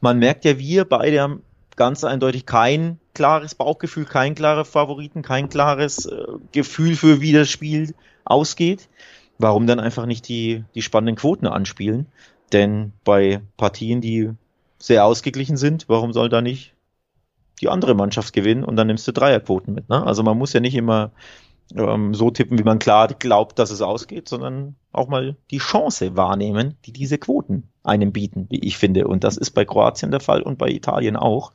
[0.00, 1.42] Man merkt ja, wir beide haben
[1.76, 7.48] ganz eindeutig kein klares Bauchgefühl, kein klarer Favoriten, kein klares äh, Gefühl für wie das
[7.48, 8.88] Spiel ausgeht.
[9.38, 12.06] Warum dann einfach nicht die, die spannenden Quoten anspielen?
[12.52, 14.30] Denn bei Partien, die
[14.78, 16.74] sehr ausgeglichen sind, warum soll da nicht
[17.60, 19.88] die andere Mannschaft gewinnen und dann nimmst du Dreierquoten mit.
[19.88, 20.04] Ne?
[20.04, 21.12] Also man muss ja nicht immer
[21.74, 26.16] ähm, so tippen, wie man klar glaubt, dass es ausgeht, sondern auch mal die Chance
[26.16, 29.06] wahrnehmen, die diese Quoten einem bieten, wie ich finde.
[29.06, 31.52] Und das ist bei Kroatien der Fall und bei Italien auch.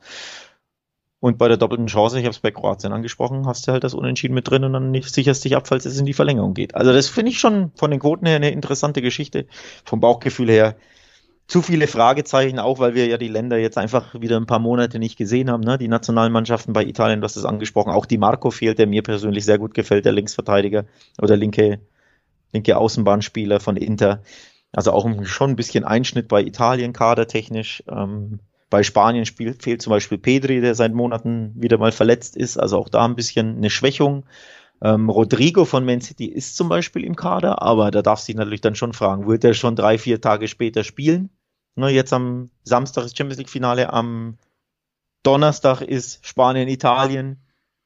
[1.20, 3.94] Und bei der doppelten Chance, ich habe es bei Kroatien angesprochen, hast du halt das
[3.94, 6.74] Unentschieden mit drin und dann sicherst dich ab, falls es in die Verlängerung geht.
[6.74, 9.46] Also das finde ich schon von den Quoten her eine interessante Geschichte.
[9.84, 10.74] Vom Bauchgefühl her
[11.46, 14.98] zu viele Fragezeichen, auch weil wir ja die Länder jetzt einfach wieder ein paar Monate
[14.98, 15.62] nicht gesehen haben.
[15.62, 15.78] Ne?
[15.78, 19.44] Die Nationalmannschaften bei Italien, du hast es angesprochen, auch die Marco fehlt, der mir persönlich
[19.44, 20.86] sehr gut gefällt, der Linksverteidiger
[21.20, 21.80] oder linke,
[22.52, 24.22] linke Außenbahnspieler von Inter.
[24.72, 27.82] Also auch schon ein bisschen Einschnitt bei Italien kadertechnisch.
[27.88, 32.56] Ähm, bei Spanien spielt, fehlt zum Beispiel Pedri, der seit Monaten wieder mal verletzt ist.
[32.56, 34.24] Also auch da ein bisschen eine Schwächung.
[34.82, 38.62] Ähm, Rodrigo von Man City ist zum Beispiel im Kader, aber da darf sich natürlich
[38.62, 41.30] dann schon fragen, wird er schon drei, vier Tage später spielen?
[41.76, 44.38] Ne, jetzt am Samstag ist Champions League Finale, am
[45.22, 47.41] Donnerstag ist Spanien, Italien.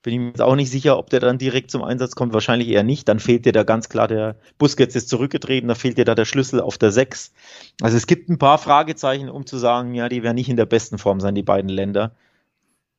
[0.06, 2.32] Bin ich mir jetzt auch nicht sicher, ob der dann direkt zum Einsatz kommt.
[2.32, 3.08] Wahrscheinlich eher nicht.
[3.08, 6.26] Dann fehlt dir da ganz klar der Busquets ist zurückgetreten, da fehlt dir da der
[6.26, 7.32] Schlüssel auf der 6.
[7.80, 10.64] Also es gibt ein paar Fragezeichen, um zu sagen, ja, die werden nicht in der
[10.64, 12.14] besten Form sein, die beiden Länder.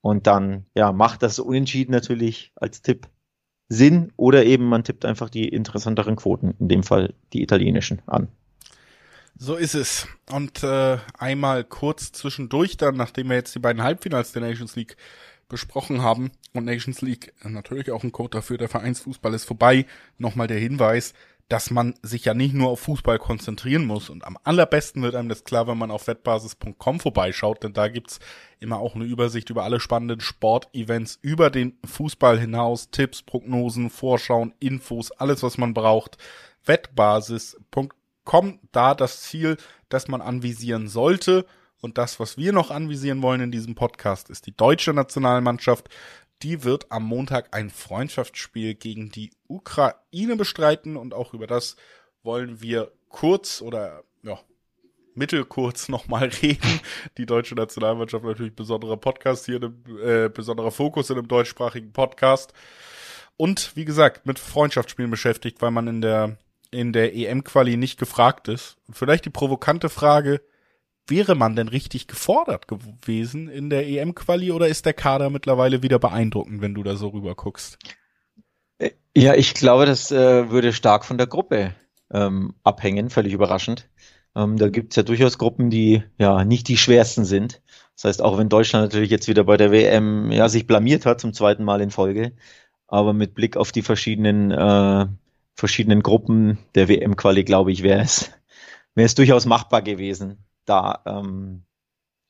[0.02, 3.08] Und dann, ja, macht das Unentschieden natürlich als Tipp
[3.70, 8.28] Sinn oder eben man tippt einfach die interessanteren Quoten, in dem Fall die italienischen, an.
[9.38, 10.10] So ist es.
[10.30, 14.98] Und äh, einmal kurz zwischendurch dann, nachdem wir jetzt die beiden Halbfinals der Nations League
[15.48, 19.86] besprochen haben und Nations League natürlich auch ein Code dafür, der Vereinsfußball ist vorbei,
[20.18, 21.14] nochmal der Hinweis,
[21.50, 24.10] dass man sich ja nicht nur auf Fußball konzentrieren muss.
[24.10, 28.20] Und am allerbesten wird einem das klar, wenn man auf wettbasis.com vorbeischaut, denn da gibt's
[28.60, 34.54] immer auch eine Übersicht über alle spannenden Sportevents über den Fußball hinaus, Tipps, Prognosen, Vorschauen,
[34.60, 36.18] Infos, alles was man braucht.
[36.66, 39.56] Wettbasis.com da das Ziel,
[39.88, 41.46] das man anvisieren sollte.
[41.82, 45.90] Und das, was wir noch anvisieren wollen in diesem Podcast, ist die deutsche Nationalmannschaft.
[46.42, 51.76] Die wird am Montag ein Freundschaftsspiel gegen die Ukraine bestreiten und auch über das
[52.24, 54.40] wollen wir kurz oder ja,
[55.16, 56.80] mittelkurz nochmal reden.
[57.18, 59.62] Die deutsche Nationalmannschaft natürlich besonderer Podcast hier,
[60.04, 62.54] äh, besonderer Fokus in einem deutschsprachigen Podcast.
[63.36, 66.38] Und wie gesagt, mit Freundschaftsspielen beschäftigt, weil man in der
[66.72, 68.78] in der EM-Quali nicht gefragt ist.
[68.88, 70.42] Und vielleicht die provokante Frage,
[71.08, 76.00] wäre man denn richtig gefordert gewesen in der EM-Quali oder ist der Kader mittlerweile wieder
[76.00, 77.78] beeindruckend, wenn du da so rüber guckst?
[78.78, 81.74] Äh, ja, ich glaube, das äh, würde stark von der Gruppe
[82.12, 83.90] ähm, abhängen, völlig überraschend.
[84.36, 87.62] Ähm, da gibt's ja durchaus Gruppen, die ja nicht die schwersten sind.
[87.96, 91.20] Das heißt, auch wenn Deutschland natürlich jetzt wieder bei der WM ja sich blamiert hat
[91.20, 92.34] zum zweiten Mal in Folge,
[92.88, 95.08] aber mit Blick auf die verschiedenen äh,
[95.56, 98.32] verschiedenen Gruppen der WM-Quali, glaube ich, wäre es,
[98.94, 101.64] wäre es durchaus machbar gewesen, da ähm,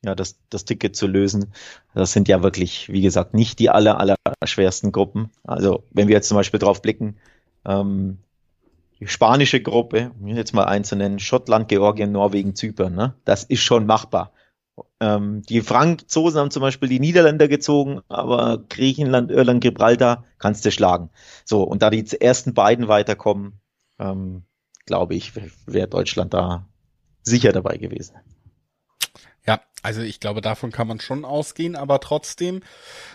[0.04, 1.52] ja, das, das Ticket zu lösen.
[1.94, 5.30] Das sind ja wirklich, wie gesagt, nicht die aller, aller schwersten Gruppen.
[5.44, 7.16] Also wenn wir jetzt zum Beispiel drauf blicken,
[7.64, 8.18] ähm,
[9.00, 13.14] die spanische Gruppe, um jetzt mal einzunennen, Schottland, Georgien, Norwegen, Zypern, ne?
[13.24, 14.32] das ist schon machbar.
[15.00, 20.70] Ähm, die Franzosen haben zum Beispiel die Niederländer gezogen, aber Griechenland, Irland, Gibraltar kannst du
[20.70, 21.10] schlagen.
[21.44, 23.60] So, und da die ersten beiden weiterkommen,
[23.98, 24.42] ähm,
[24.86, 25.32] glaube ich,
[25.66, 26.66] wäre Deutschland da
[27.28, 28.16] sicher dabei gewesen.
[29.46, 32.60] Ja, also ich glaube, davon kann man schon ausgehen, aber trotzdem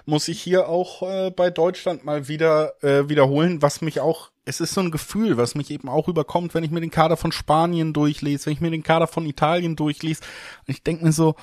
[0.05, 4.59] muss ich hier auch äh, bei Deutschland mal wieder äh, wiederholen, was mich auch, es
[4.59, 7.31] ist so ein Gefühl, was mich eben auch überkommt, wenn ich mir den Kader von
[7.31, 10.21] Spanien durchlese, wenn ich mir den Kader von Italien durchlese.
[10.67, 11.35] Und ich denke mir so,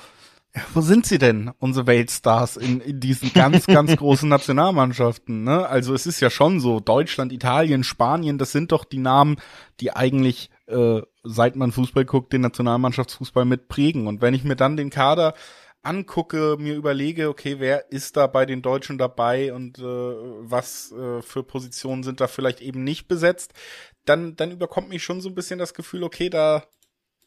[0.73, 5.45] wo sind sie denn, unsere Weltstars in, in diesen ganz, ganz großen Nationalmannschaften?
[5.45, 5.65] Ne?
[5.65, 9.37] Also es ist ja schon so, Deutschland, Italien, Spanien, das sind doch die Namen,
[9.79, 14.07] die eigentlich äh, seit man Fußball guckt, den Nationalmannschaftsfußball mitprägen.
[14.07, 15.33] Und wenn ich mir dann den Kader
[15.83, 21.21] angucke, mir überlege, okay, wer ist da bei den Deutschen dabei und äh, was äh,
[21.21, 23.53] für Positionen sind da vielleicht eben nicht besetzt,
[24.05, 26.63] dann, dann überkommt mich schon so ein bisschen das Gefühl, okay, da,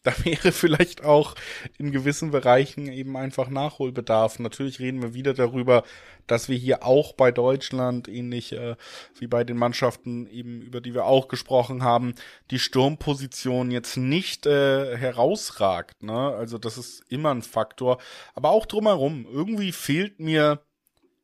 [0.04, 1.34] da wäre vielleicht auch
[1.78, 4.38] in gewissen Bereichen eben einfach Nachholbedarf.
[4.38, 5.82] Natürlich reden wir wieder darüber,
[6.26, 8.76] dass wir hier auch bei Deutschland, ähnlich äh,
[9.18, 12.14] wie bei den Mannschaften eben, über die wir auch gesprochen haben,
[12.50, 16.02] die Sturmposition jetzt nicht äh, herausragt.
[16.02, 16.12] Ne?
[16.12, 17.98] Also das ist immer ein Faktor.
[18.34, 20.60] Aber auch drumherum, irgendwie fehlt mir,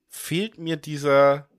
[0.09, 1.50] fehlt mir dieser,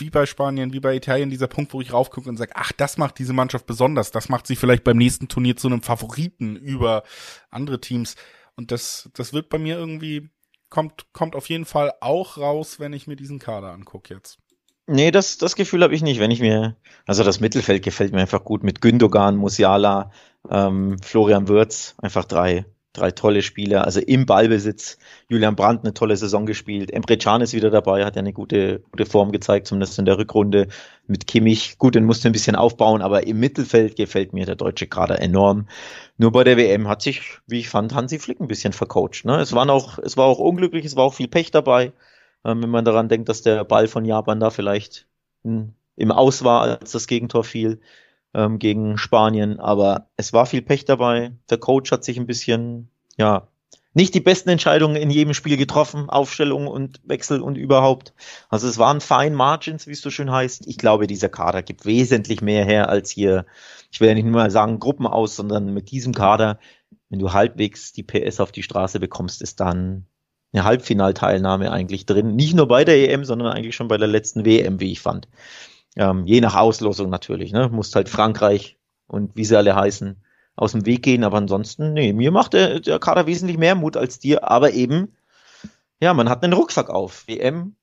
[0.00, 2.98] wie bei Spanien, wie bei Italien, dieser Punkt, wo ich raufgucke und sage, ach, das
[2.98, 4.10] macht diese Mannschaft besonders.
[4.10, 7.02] Das macht sie vielleicht beim nächsten Turnier zu einem Favoriten über
[7.50, 8.16] andere Teams.
[8.56, 10.30] Und das, das wird bei mir irgendwie,
[10.70, 14.38] kommt, kommt auf jeden Fall auch raus, wenn ich mir diesen Kader angucke jetzt.
[14.86, 18.22] Nee, das, das Gefühl habe ich nicht, wenn ich mir, also das Mittelfeld gefällt mir
[18.22, 20.10] einfach gut mit Gündogan, Musiala,
[20.48, 24.98] ähm, Florian Würz, einfach drei drei tolle Spieler, also im Ballbesitz.
[25.28, 26.90] Julian Brandt eine tolle Saison gespielt.
[26.90, 30.18] Emre Can ist wieder dabei, hat ja eine gute, gute Form gezeigt, zumindest in der
[30.18, 30.68] Rückrunde
[31.06, 31.78] mit Kimmich.
[31.78, 35.68] Gut, den musste ein bisschen aufbauen, aber im Mittelfeld gefällt mir der deutsche Kader enorm.
[36.16, 39.24] Nur bei der WM hat sich, wie ich fand, Hansi Flick ein bisschen vercoacht.
[39.24, 39.40] Ne?
[39.40, 41.92] Es, waren auch, es war auch unglücklich, es war auch viel Pech dabei.
[42.44, 45.06] Ähm, wenn man daran denkt, dass der Ball von Japan da vielleicht
[45.44, 47.80] hm, im Aus war, als das Gegentor fiel
[48.34, 49.60] ähm, gegen Spanien.
[49.60, 51.32] Aber es war viel Pech dabei.
[51.50, 53.48] Der Coach hat sich ein bisschen, ja,
[53.94, 58.14] nicht die besten Entscheidungen in jedem Spiel getroffen, Aufstellung und Wechsel und überhaupt.
[58.48, 60.66] Also es waren fine Margins, wie es so schön heißt.
[60.66, 63.46] Ich glaube, dieser Kader gibt wesentlich mehr her als hier,
[63.90, 66.60] ich will ja nicht nur mal sagen Gruppen aus, sondern mit diesem Kader,
[67.08, 70.06] wenn du halbwegs die PS auf die Straße bekommst, ist dann
[70.52, 72.36] eine Halbfinalteilnahme eigentlich drin.
[72.36, 75.28] Nicht nur bei der EM, sondern eigentlich schon bei der letzten WM, wie ich fand.
[75.98, 77.68] Ähm, je nach Auslosung natürlich, ne?
[77.68, 80.16] Musst halt Frankreich und wie sie alle heißen,
[80.54, 81.24] aus dem Weg gehen.
[81.24, 84.48] Aber ansonsten, nee, mir macht der, der Kader wesentlich mehr Mut als dir.
[84.48, 85.16] Aber eben,
[86.00, 87.26] ja, man hat einen Rucksack auf.
[87.26, 87.74] WM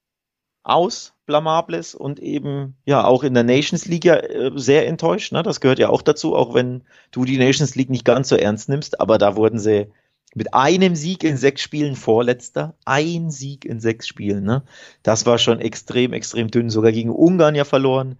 [0.63, 5.31] aus, blamables und eben, ja, auch in der Nations League ja, äh, sehr enttäuscht.
[5.31, 5.43] Ne?
[5.43, 8.69] Das gehört ja auch dazu, auch wenn du die Nations League nicht ganz so ernst
[8.69, 8.99] nimmst.
[8.99, 9.91] Aber da wurden sie
[10.35, 12.77] mit einem Sieg in sechs Spielen vorletzter.
[12.85, 14.63] Ein Sieg in sechs Spielen, ne?
[15.01, 16.69] Das war schon extrem, extrem dünn.
[16.69, 18.19] Sogar gegen Ungarn ja verloren.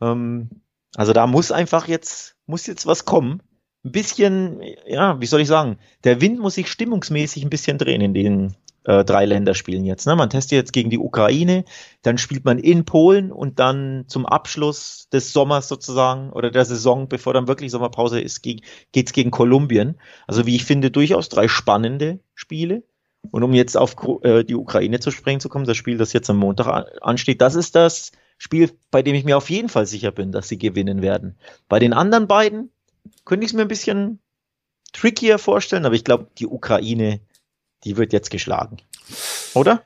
[0.00, 0.50] Ähm,
[0.96, 3.42] also da muss einfach jetzt, muss jetzt was kommen.
[3.84, 5.78] Ein bisschen, ja, wie soll ich sagen?
[6.04, 10.06] Der Wind muss sich stimmungsmäßig ein bisschen drehen in den äh, drei Länderspielen jetzt.
[10.06, 10.16] Ne?
[10.16, 11.64] Man testet jetzt gegen die Ukraine,
[12.02, 17.08] dann spielt man in Polen und dann zum Abschluss des Sommers sozusagen oder der Saison,
[17.08, 18.60] bevor dann wirklich Sommerpause ist, ge
[18.92, 19.98] geht's gegen Kolumbien.
[20.26, 22.82] Also wie ich finde, durchaus drei spannende Spiele.
[23.30, 26.28] Und um jetzt auf äh, die Ukraine zu sprechen zu kommen, das Spiel, das jetzt
[26.28, 29.86] am Montag an ansteht, das ist das Spiel, bei dem ich mir auf jeden Fall
[29.86, 31.38] sicher bin, dass sie gewinnen werden.
[31.68, 32.70] Bei den anderen beiden
[33.24, 34.18] könnte ich es mir ein bisschen
[34.92, 37.20] trickier vorstellen, aber ich glaube, die Ukraine
[37.84, 38.78] die wird jetzt geschlagen.
[39.54, 39.82] Oder?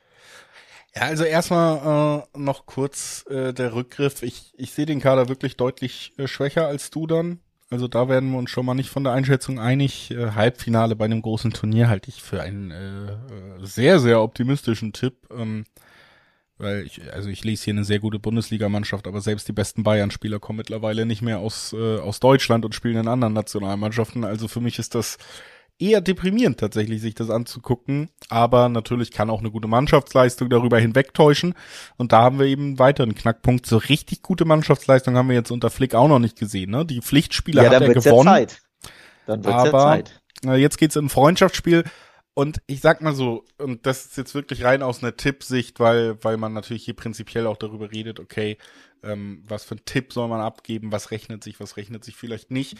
[0.95, 4.23] Ja, also erstmal äh, noch kurz äh, der Rückgriff.
[4.23, 7.39] Ich, ich sehe den Kader wirklich deutlich äh, schwächer als du dann.
[7.69, 10.09] Also da werden wir uns schon mal nicht von der Einschätzung einig.
[10.11, 14.93] Äh, Halbfinale bei einem großen Turnier halte ich für einen äh, äh sehr, sehr optimistischen
[14.93, 15.27] Tipp.
[15.31, 15.65] Ähm,
[16.57, 20.39] weil ich, also ich lese hier eine sehr gute Bundesligamannschaft, aber selbst die besten Bayern-Spieler
[20.39, 24.23] kommen mittlerweile nicht mehr aus, äh, aus Deutschland und spielen in anderen Nationalmannschaften.
[24.23, 25.17] Also für mich ist das
[25.79, 28.09] eher deprimierend tatsächlich, sich das anzugucken.
[28.29, 31.53] Aber natürlich kann auch eine gute Mannschaftsleistung darüber hinwegtäuschen.
[31.97, 33.65] Und da haben wir eben weiter einen Knackpunkt.
[33.65, 36.71] So richtig gute Mannschaftsleistung haben wir jetzt unter Flick auch noch nicht gesehen.
[36.71, 36.85] Ne?
[36.85, 38.27] Die Pflichtspiele ja, hat er gewonnen.
[38.27, 38.61] Ja Zeit.
[39.25, 40.59] Dann wird's aber ja Zeit.
[40.59, 41.83] jetzt geht's in ein Freundschaftsspiel.
[42.33, 46.23] Und ich sag mal so, und das ist jetzt wirklich rein aus einer Tippsicht, weil,
[46.23, 48.59] weil man natürlich hier prinzipiell auch darüber redet, okay,
[49.01, 52.51] ähm, was für ein Tipp soll man abgeben, was rechnet sich, was rechnet sich vielleicht
[52.51, 52.77] nicht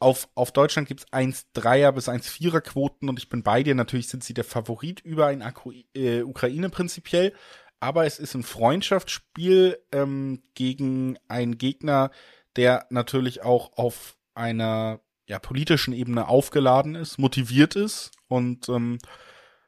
[0.00, 3.74] auf, auf Deutschland gibt es 1,3er bis 1,4er Quoten und ich bin bei dir.
[3.74, 7.34] Natürlich sind sie der Favorit über ein Akku äh, Ukraine prinzipiell.
[7.80, 12.10] Aber es ist ein Freundschaftsspiel ähm, gegen einen Gegner,
[12.56, 18.98] der natürlich auch auf einer ja, politischen Ebene aufgeladen ist, motiviert ist und ähm,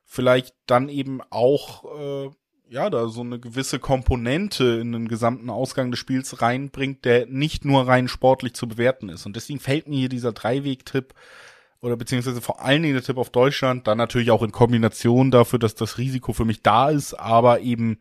[0.05, 2.31] vielleicht dann eben auch äh,
[2.73, 7.67] ja, da so eine gewisse Komponente in den gesamten Ausgang des Spiels reinbringt, der nicht
[7.67, 9.27] nur rein sportlich zu bewerten ist.
[9.27, 11.13] Und deswegen fällt mir hier dieser Dreiweg-Tipp
[11.83, 15.59] oder beziehungsweise vor allen Dingen der Tipp auf Deutschland, dann natürlich auch in Kombination dafür,
[15.59, 17.99] dass das Risiko für mich da ist, aber eben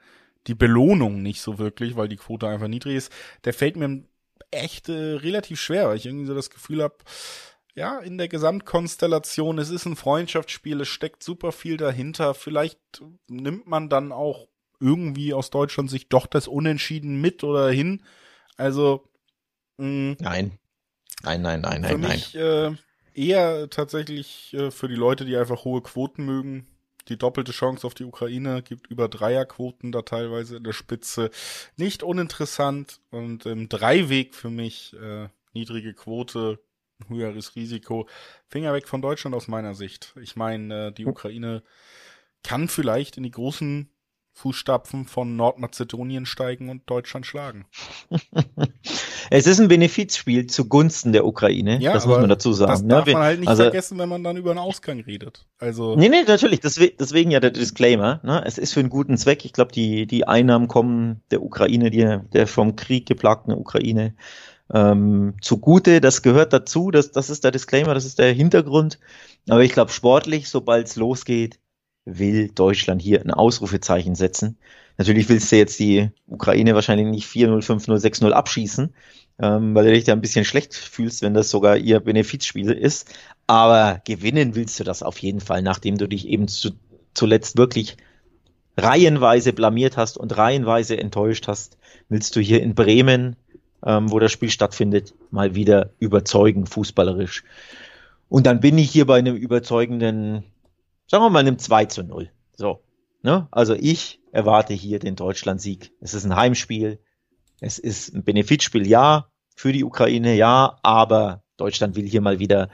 [0.48, 3.12] die Belohnung nicht so wirklich, weil die Quote einfach niedrig ist,
[3.44, 4.04] der fällt mir
[4.52, 6.96] echt äh, relativ schwer, weil ich irgendwie so das Gefühl habe,
[7.76, 12.34] ja, in der Gesamtkonstellation, es ist ein Freundschaftsspiel, es steckt super viel dahinter.
[12.34, 12.80] Vielleicht
[13.28, 14.48] nimmt man dann auch
[14.82, 18.04] irgendwie aus Deutschland sich doch das Unentschieden mit oder hin.
[18.58, 19.08] Also
[19.78, 20.60] mh, nein,
[21.24, 22.44] nein, nein, nein, für nein, mich, nein.
[22.44, 22.76] Äh,
[23.13, 26.67] eher tatsächlich äh, für die Leute, die einfach hohe Quoten mögen,
[27.08, 31.30] die doppelte Chance auf die Ukraine, gibt über Dreierquoten da teilweise in der Spitze.
[31.78, 36.60] Nicht uninteressant und im Dreiweg für mich äh, niedrige Quote,
[37.08, 38.08] höheres Risiko.
[38.48, 40.13] Finger weg von Deutschland aus meiner Sicht.
[40.22, 41.63] Ich meine, äh, die Ukraine
[42.44, 43.89] kann vielleicht in die großen
[44.34, 47.65] Fußstapfen von Nordmazedonien steigen und Deutschland schlagen.
[49.30, 52.72] es ist ein Benefizspiel zugunsten der Ukraine, ja, das muss man dazu sagen.
[52.72, 52.88] Das ne?
[52.88, 55.46] darf man halt nicht also, vergessen, wenn man dann über einen Ausgang redet.
[55.60, 58.20] Also nee, nee, natürlich, deswegen, deswegen ja der Disclaimer.
[58.24, 58.41] Ne?
[58.46, 59.46] Es ist für einen guten Zweck.
[59.46, 64.15] Ich glaube, die, die Einnahmen kommen der Ukraine, die, der vom Krieg geplagten Ukraine
[64.74, 66.02] ähm, zugute.
[66.02, 69.00] Das gehört dazu, das, das ist der Disclaimer, das ist der Hintergrund.
[69.50, 71.60] Aber ich glaube, sportlich, sobald es losgeht,
[72.06, 74.58] will Deutschland hier ein Ausrufezeichen setzen.
[74.98, 78.94] Natürlich willst du jetzt die Ukraine wahrscheinlich nicht 4-0, 5-0, 6-0 abschießen,
[79.40, 83.14] ähm, weil du dich da ein bisschen schlecht fühlst, wenn das sogar ihr Benefizspiel ist.
[83.48, 86.72] Aber gewinnen willst du das auf jeden Fall, nachdem du dich eben zu,
[87.14, 87.98] zuletzt wirklich
[88.78, 91.78] reihenweise blamiert hast und reihenweise enttäuscht hast,
[92.10, 93.36] willst du hier in Bremen,
[93.86, 97.44] ähm, wo das Spiel stattfindet, mal wieder überzeugen, fußballerisch.
[98.30, 100.44] Und dann bin ich hier bei einem überzeugenden
[101.12, 102.32] sagen wir mal einem 2 zu 0.
[102.56, 102.82] So.
[103.21, 103.50] Ne?
[103.52, 105.91] Also ich erwarte hier den Deutschland-Sieg.
[106.00, 107.00] Es ist ein Heimspiel.
[107.60, 112.69] Es ist ein Benefitspiel, ja, für die Ukraine, ja, aber Deutschland will hier mal wieder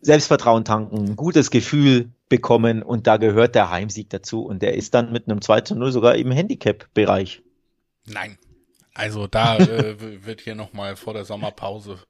[0.00, 4.92] Selbstvertrauen tanken, ein gutes Gefühl bekommen und da gehört der Heimsieg dazu und der ist
[4.92, 7.42] dann mit einem 2 zu 0 sogar im Handicap-Bereich.
[8.06, 8.38] Nein.
[8.92, 12.00] Also da äh, wird hier nochmal vor der Sommerpause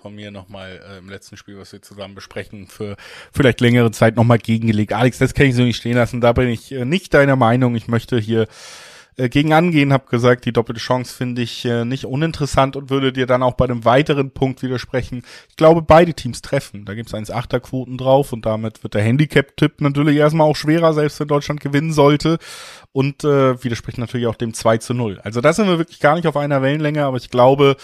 [0.00, 2.96] von mir nochmal äh, im letzten Spiel, was wir zusammen besprechen, für
[3.32, 4.92] vielleicht längere Zeit nochmal gegengelegt.
[4.92, 6.20] Alex, das kann ich so nicht stehen lassen.
[6.20, 7.74] Da bin ich äh, nicht deiner Meinung.
[7.74, 8.46] Ich möchte hier
[9.18, 13.12] äh, gegen angehen, habe gesagt, die doppelte Chance finde ich äh, nicht uninteressant und würde
[13.12, 15.22] dir dann auch bei einem weiteren Punkt widersprechen.
[15.48, 16.84] Ich glaube, beide Teams treffen.
[16.84, 20.94] Da gibt es 1,8er Quoten drauf und damit wird der Handicap-Tipp natürlich erstmal auch schwerer,
[20.94, 22.38] selbst wenn Deutschland gewinnen sollte
[22.92, 25.20] und äh, widerspricht natürlich auch dem 2 zu 0.
[25.22, 27.76] Also da sind wir wirklich gar nicht auf einer Wellenlänge, aber ich glaube,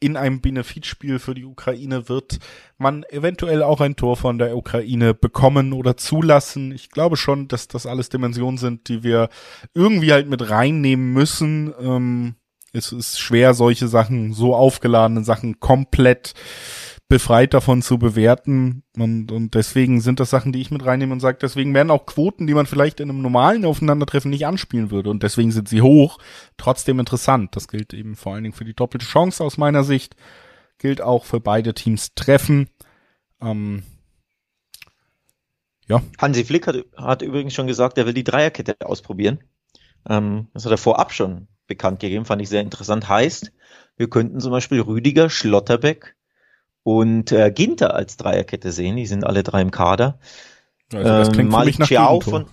[0.00, 2.38] in einem Benefitspiel für die Ukraine wird
[2.78, 6.72] man eventuell auch ein Tor von der Ukraine bekommen oder zulassen.
[6.72, 9.28] Ich glaube schon, dass das alles Dimensionen sind, die wir
[9.74, 10.48] irgendwie halt mit
[10.80, 11.72] reinnehmen müssen.
[11.80, 12.34] Ähm,
[12.72, 16.34] es ist schwer, solche Sachen, so aufgeladene Sachen komplett
[17.08, 18.84] befreit davon zu bewerten.
[18.96, 22.06] Und, und deswegen sind das Sachen, die ich mit reinnehme und sage, deswegen werden auch
[22.06, 25.10] Quoten, die man vielleicht in einem normalen Aufeinandertreffen nicht anspielen würde.
[25.10, 26.18] Und deswegen sind sie hoch,
[26.56, 27.56] trotzdem interessant.
[27.56, 30.14] Das gilt eben vor allen Dingen für die doppelte Chance aus meiner Sicht.
[30.78, 32.70] Gilt auch für beide Teams Treffen.
[33.42, 33.82] Ähm,
[35.88, 36.00] ja.
[36.18, 39.40] Hansi Flick hat, hat übrigens schon gesagt, er will die Dreierkette ausprobieren.
[40.08, 43.08] Ähm, das hat er vorab schon bekannt gegeben, fand ich sehr interessant.
[43.08, 43.52] Heißt,
[43.96, 46.16] wir könnten zum Beispiel Rüdiger, Schlotterbeck,
[46.82, 48.96] und äh, Ginter als Dreierkette sehen.
[48.96, 50.18] Die sind alle drei im Kader.
[50.92, 52.46] Also das klingt ähm, für mich nach Ciao von,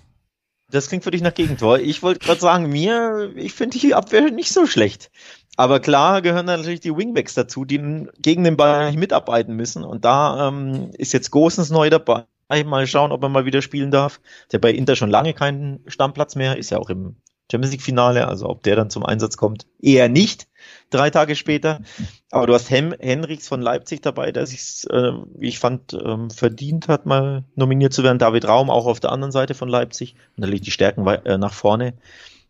[0.69, 1.79] Das klingt für dich nach Gegentor.
[1.79, 5.12] Ich wollte gerade sagen, mir, ich finde die Abwehr nicht so schlecht.
[5.55, 9.83] Aber klar gehören natürlich die Wingbacks dazu, die gegen den Ball nicht mitarbeiten müssen.
[9.83, 12.25] Und da ähm, ist jetzt Gosens neu dabei.
[12.65, 14.21] Mal schauen, ob er mal wieder spielen darf.
[14.51, 17.17] Der bei Inter schon lange keinen Stammplatz mehr, ist ja auch im
[17.51, 20.47] Champions League Finale, also ob der dann zum Einsatz kommt, eher nicht,
[20.89, 21.81] drei Tage später.
[22.29, 26.88] Aber du hast Hem Henrichs von Leipzig dabei, der sich, äh, ich fand, ähm, verdient
[26.88, 28.19] hat, mal nominiert zu werden.
[28.19, 30.15] David Raum auch auf der anderen Seite von Leipzig.
[30.36, 31.93] Und da liegt die Stärken äh, nach vorne.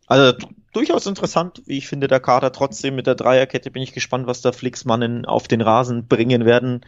[0.06, 0.36] Also
[0.72, 4.40] durchaus interessant, wie ich finde, der Kader trotzdem mit der Dreierkette bin ich gespannt, was
[4.40, 6.80] da Flixmannen auf den Rasen bringen werden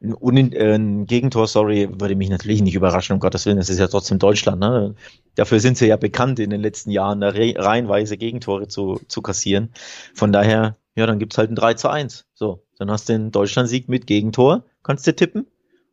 [0.00, 3.78] ein, äh, ein Gegentor, sorry, würde mich natürlich nicht überraschen, um Gottes Willen, das ist
[3.78, 4.60] ja trotzdem Deutschland.
[4.60, 4.94] Ne?
[5.34, 9.70] Dafür sind sie ja bekannt, in den letzten Jahren reihenweise Gegentore zu, zu kassieren.
[10.14, 12.26] Von daher, ja, dann gibt's halt ein 3 zu 1.
[12.34, 15.46] So, dann hast du den Deutschland-Sieg mit Gegentor, kannst du tippen.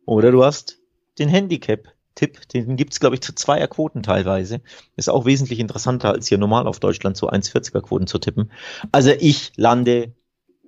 [0.04, 0.78] Oder du hast
[1.18, 4.60] den Handicap-Tipp, den gibt's glaube ich, zu zweier Quoten teilweise.
[4.94, 8.52] Ist auch wesentlich interessanter, als hier normal auf Deutschland zu 1,40er Quoten zu tippen.
[8.92, 10.14] Also ich lande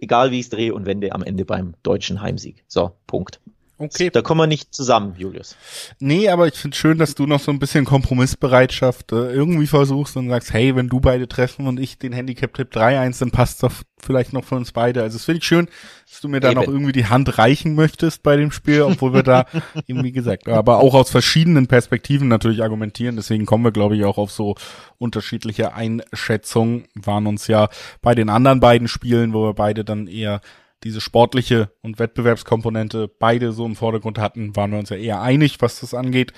[0.01, 2.65] egal wie ich es drehe und wende, am Ende beim deutschen Heimsieg.
[2.67, 3.41] So, Punkt.
[3.79, 4.11] Okay.
[4.11, 5.57] Da kommen wir nicht zusammen, Julius.
[6.01, 10.17] Nee, aber ich finde schön, dass du noch so ein bisschen Kompromissbereitschaft äh, irgendwie versuchst
[10.17, 13.73] und sagst, hey, wenn du beide treffen und ich den Handicap-Tipp 3-1, dann passt doch
[14.03, 15.03] vielleicht noch für uns beide.
[15.03, 15.69] Also es finde ich schön,
[16.11, 19.23] dass du mir da noch irgendwie die Hand reichen möchtest bei dem Spiel, obwohl wir
[19.23, 19.47] da
[19.87, 23.17] eben, wie gesagt, aber auch aus verschiedenen Perspektiven natürlich argumentieren.
[23.17, 24.57] Deswegen kommen wir, glaube ich, auch auf so
[24.99, 26.87] unterschiedliche Einschätzungen.
[26.95, 27.69] Waren uns ja
[28.03, 30.41] bei den anderen beiden Spielen, wo wir beide dann eher
[30.85, 35.61] diese sportliche und Wettbewerbskomponente beide so im Vordergrund hatten, waren wir uns ja eher einig,
[35.61, 36.33] was das angeht.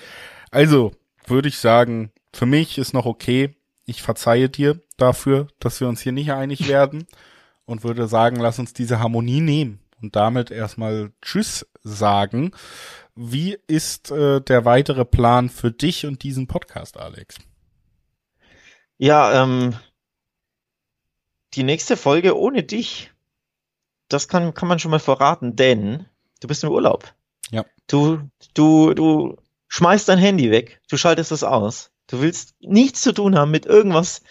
[0.49, 0.93] Also
[1.25, 3.55] würde ich sagen, für mich ist noch okay.
[3.85, 7.07] Ich verzeihe dir dafür, dass wir uns hier nicht einig werden
[7.65, 12.51] und würde sagen, lass uns diese Harmonie nehmen und damit erstmal Tschüss sagen.
[13.15, 17.37] Wie ist äh, der weitere Plan für dich und diesen Podcast, Alex?
[18.97, 19.75] Ja, ähm,
[21.53, 23.11] die nächste Folge ohne dich,
[24.13, 26.05] das kann, kann man schon mal verraten, denn
[26.39, 27.13] du bist im Urlaub.
[27.51, 27.65] Ja.
[27.87, 28.19] Du,
[28.53, 29.37] du, du
[29.67, 31.91] schmeißt dein Handy weg, du schaltest es aus.
[32.07, 34.21] Du willst nichts zu tun haben mit irgendwas,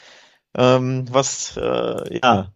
[0.54, 2.52] ähm, was äh, ja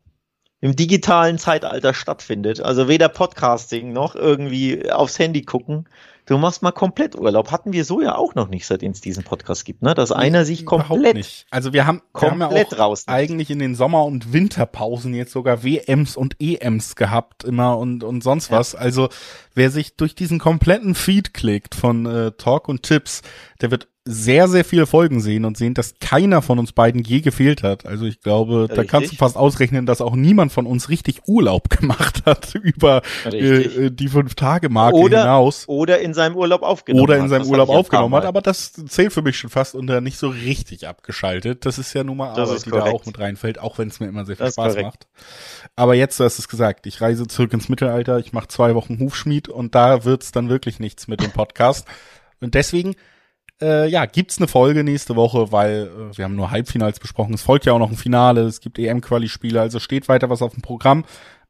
[0.61, 2.61] im digitalen Zeitalter stattfindet.
[2.61, 5.87] Also weder Podcasting noch irgendwie aufs Handy gucken.
[6.27, 7.51] Du machst mal komplett Urlaub.
[7.51, 9.95] Hatten wir so ja auch noch nicht, seitdem es diesen Podcast gibt, ne?
[9.95, 11.47] Dass einer sich komplett nicht.
[11.51, 13.05] Also wir haben, wir haben ja auch raus.
[13.07, 18.23] eigentlich in den Sommer- und Winterpausen jetzt sogar WMs und EMs gehabt immer und und
[18.23, 18.73] sonst was.
[18.73, 18.79] Ja.
[18.79, 19.11] Also
[19.55, 23.23] wer sich durch diesen kompletten Feed klickt von äh, Talk und Tipps,
[23.61, 27.23] der wird sehr, sehr viele Folgen sehen und sehen, dass keiner von uns beiden je
[27.23, 27.87] gefehlt hat.
[27.87, 28.77] Also ich glaube, richtig.
[28.77, 33.01] da kannst du fast ausrechnen, dass auch niemand von uns richtig Urlaub gemacht hat über
[33.25, 35.65] äh, die Fünf-Tage-Marke hinaus.
[35.69, 39.23] Oder in seinem Urlaub aufgenommen Oder in seinem Urlaub aufgenommen hat, aber das zählt für
[39.23, 41.65] mich schon fast unter nicht so richtig abgeschaltet.
[41.65, 44.09] Das ist ja nun mal Arbeit, die da auch mit reinfällt, auch wenn es mir
[44.09, 45.07] immer sehr viel das Spaß macht.
[45.77, 48.99] Aber jetzt, du hast es gesagt, ich reise zurück ins Mittelalter, ich mache zwei Wochen
[49.01, 51.87] Hufschmied und da wird's dann wirklich nichts mit dem Podcast.
[52.41, 52.95] Und deswegen
[53.61, 57.35] äh, ja, gibt's eine Folge nächste Woche, weil äh, wir haben nur Halbfinals besprochen.
[57.35, 60.53] Es folgt ja auch noch ein Finale, es gibt EM-Quali-Spiele, also steht weiter was auf
[60.53, 61.05] dem Programm.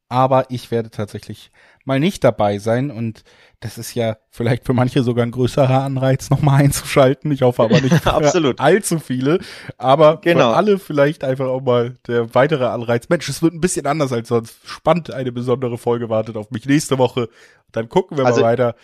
[0.09, 1.51] Aber ich werde tatsächlich
[1.85, 3.23] mal nicht dabei sein und
[3.61, 7.33] das ist ja vielleicht für manche sogar ein größerer Anreiz, nochmal einzuschalten.
[7.33, 9.39] Ich hoffe aber nicht für allzu viele.
[9.79, 10.51] Aber genau.
[10.51, 13.09] für alle vielleicht einfach auch mal der weitere Anreiz.
[13.09, 14.57] Mensch, es wird ein bisschen anders als sonst.
[14.67, 17.31] Spannend, eine besondere Folge wartet auf mich nächste Woche.
[17.73, 18.75] Dann gucken wir also, mal weiter.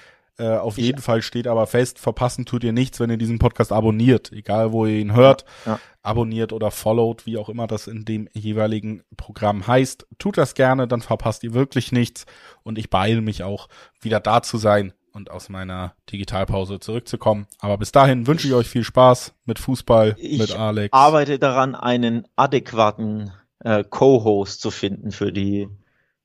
[0.40, 3.38] Äh, auf ich, jeden Fall steht aber fest, verpassen tut ihr nichts, wenn ihr diesen
[3.38, 4.32] Podcast abonniert.
[4.32, 5.80] Egal, wo ihr ihn hört, ja, ja.
[6.02, 10.06] abonniert oder followed, wie auch immer das in dem jeweiligen Programm heißt.
[10.18, 12.24] Tut das gerne, dann verpasst ihr wirklich nichts.
[12.62, 13.68] Und ich beeile mich auch,
[14.00, 17.46] wieder da zu sein und aus meiner Digitalpause zurückzukommen.
[17.58, 20.86] Aber bis dahin wünsche ich euch viel Spaß mit Fußball, ich mit Alex.
[20.86, 25.68] Ich arbeite daran, einen adäquaten äh, Co-Host zu finden für die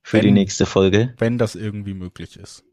[0.02, 1.14] für wenn, die nächste Folge.
[1.18, 2.64] Wenn das irgendwie möglich ist.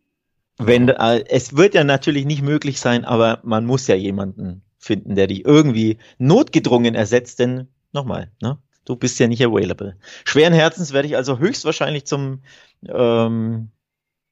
[0.59, 5.15] Wenn, äh, es wird ja natürlich nicht möglich sein, aber man muss ja jemanden finden,
[5.15, 8.59] der dich irgendwie notgedrungen ersetzt, denn nochmal, ne?
[8.85, 9.97] Du bist ja nicht available.
[10.25, 12.43] Schweren Herzens werde ich also höchstwahrscheinlich zum,
[12.89, 13.71] ähm,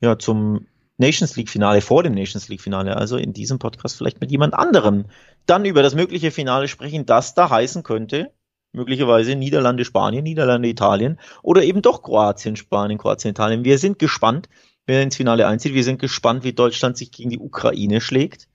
[0.01, 0.67] ja, zum
[0.99, 4.55] Nations League Finale, vor dem Nations League Finale, also in diesem Podcast vielleicht mit jemand
[4.55, 5.07] anderem,
[5.47, 8.33] dann über das mögliche Finale sprechen, das da heißen könnte,
[8.73, 13.65] möglicherweise Niederlande, Spanien, Niederlande, Italien oder eben doch Kroatien, Spanien, Kroatien, Italien.
[13.65, 14.49] Wir sind gespannt
[14.91, 15.73] wer ins Finale einzieht.
[15.73, 18.49] Wir sind gespannt, wie Deutschland sich gegen die Ukraine schlägt.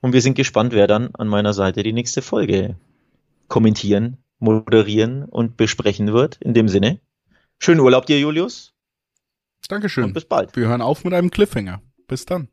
[0.00, 2.76] Und wir sind gespannt, wer dann an meiner Seite die nächste Folge
[3.48, 6.36] kommentieren, moderieren und besprechen wird.
[6.42, 7.00] In dem Sinne,
[7.58, 8.74] schönen Urlaub dir, Julius.
[9.68, 10.04] Dankeschön.
[10.04, 10.54] Und bis bald.
[10.56, 11.80] Wir hören auf mit einem Cliffhanger.
[12.06, 12.48] Bis dann.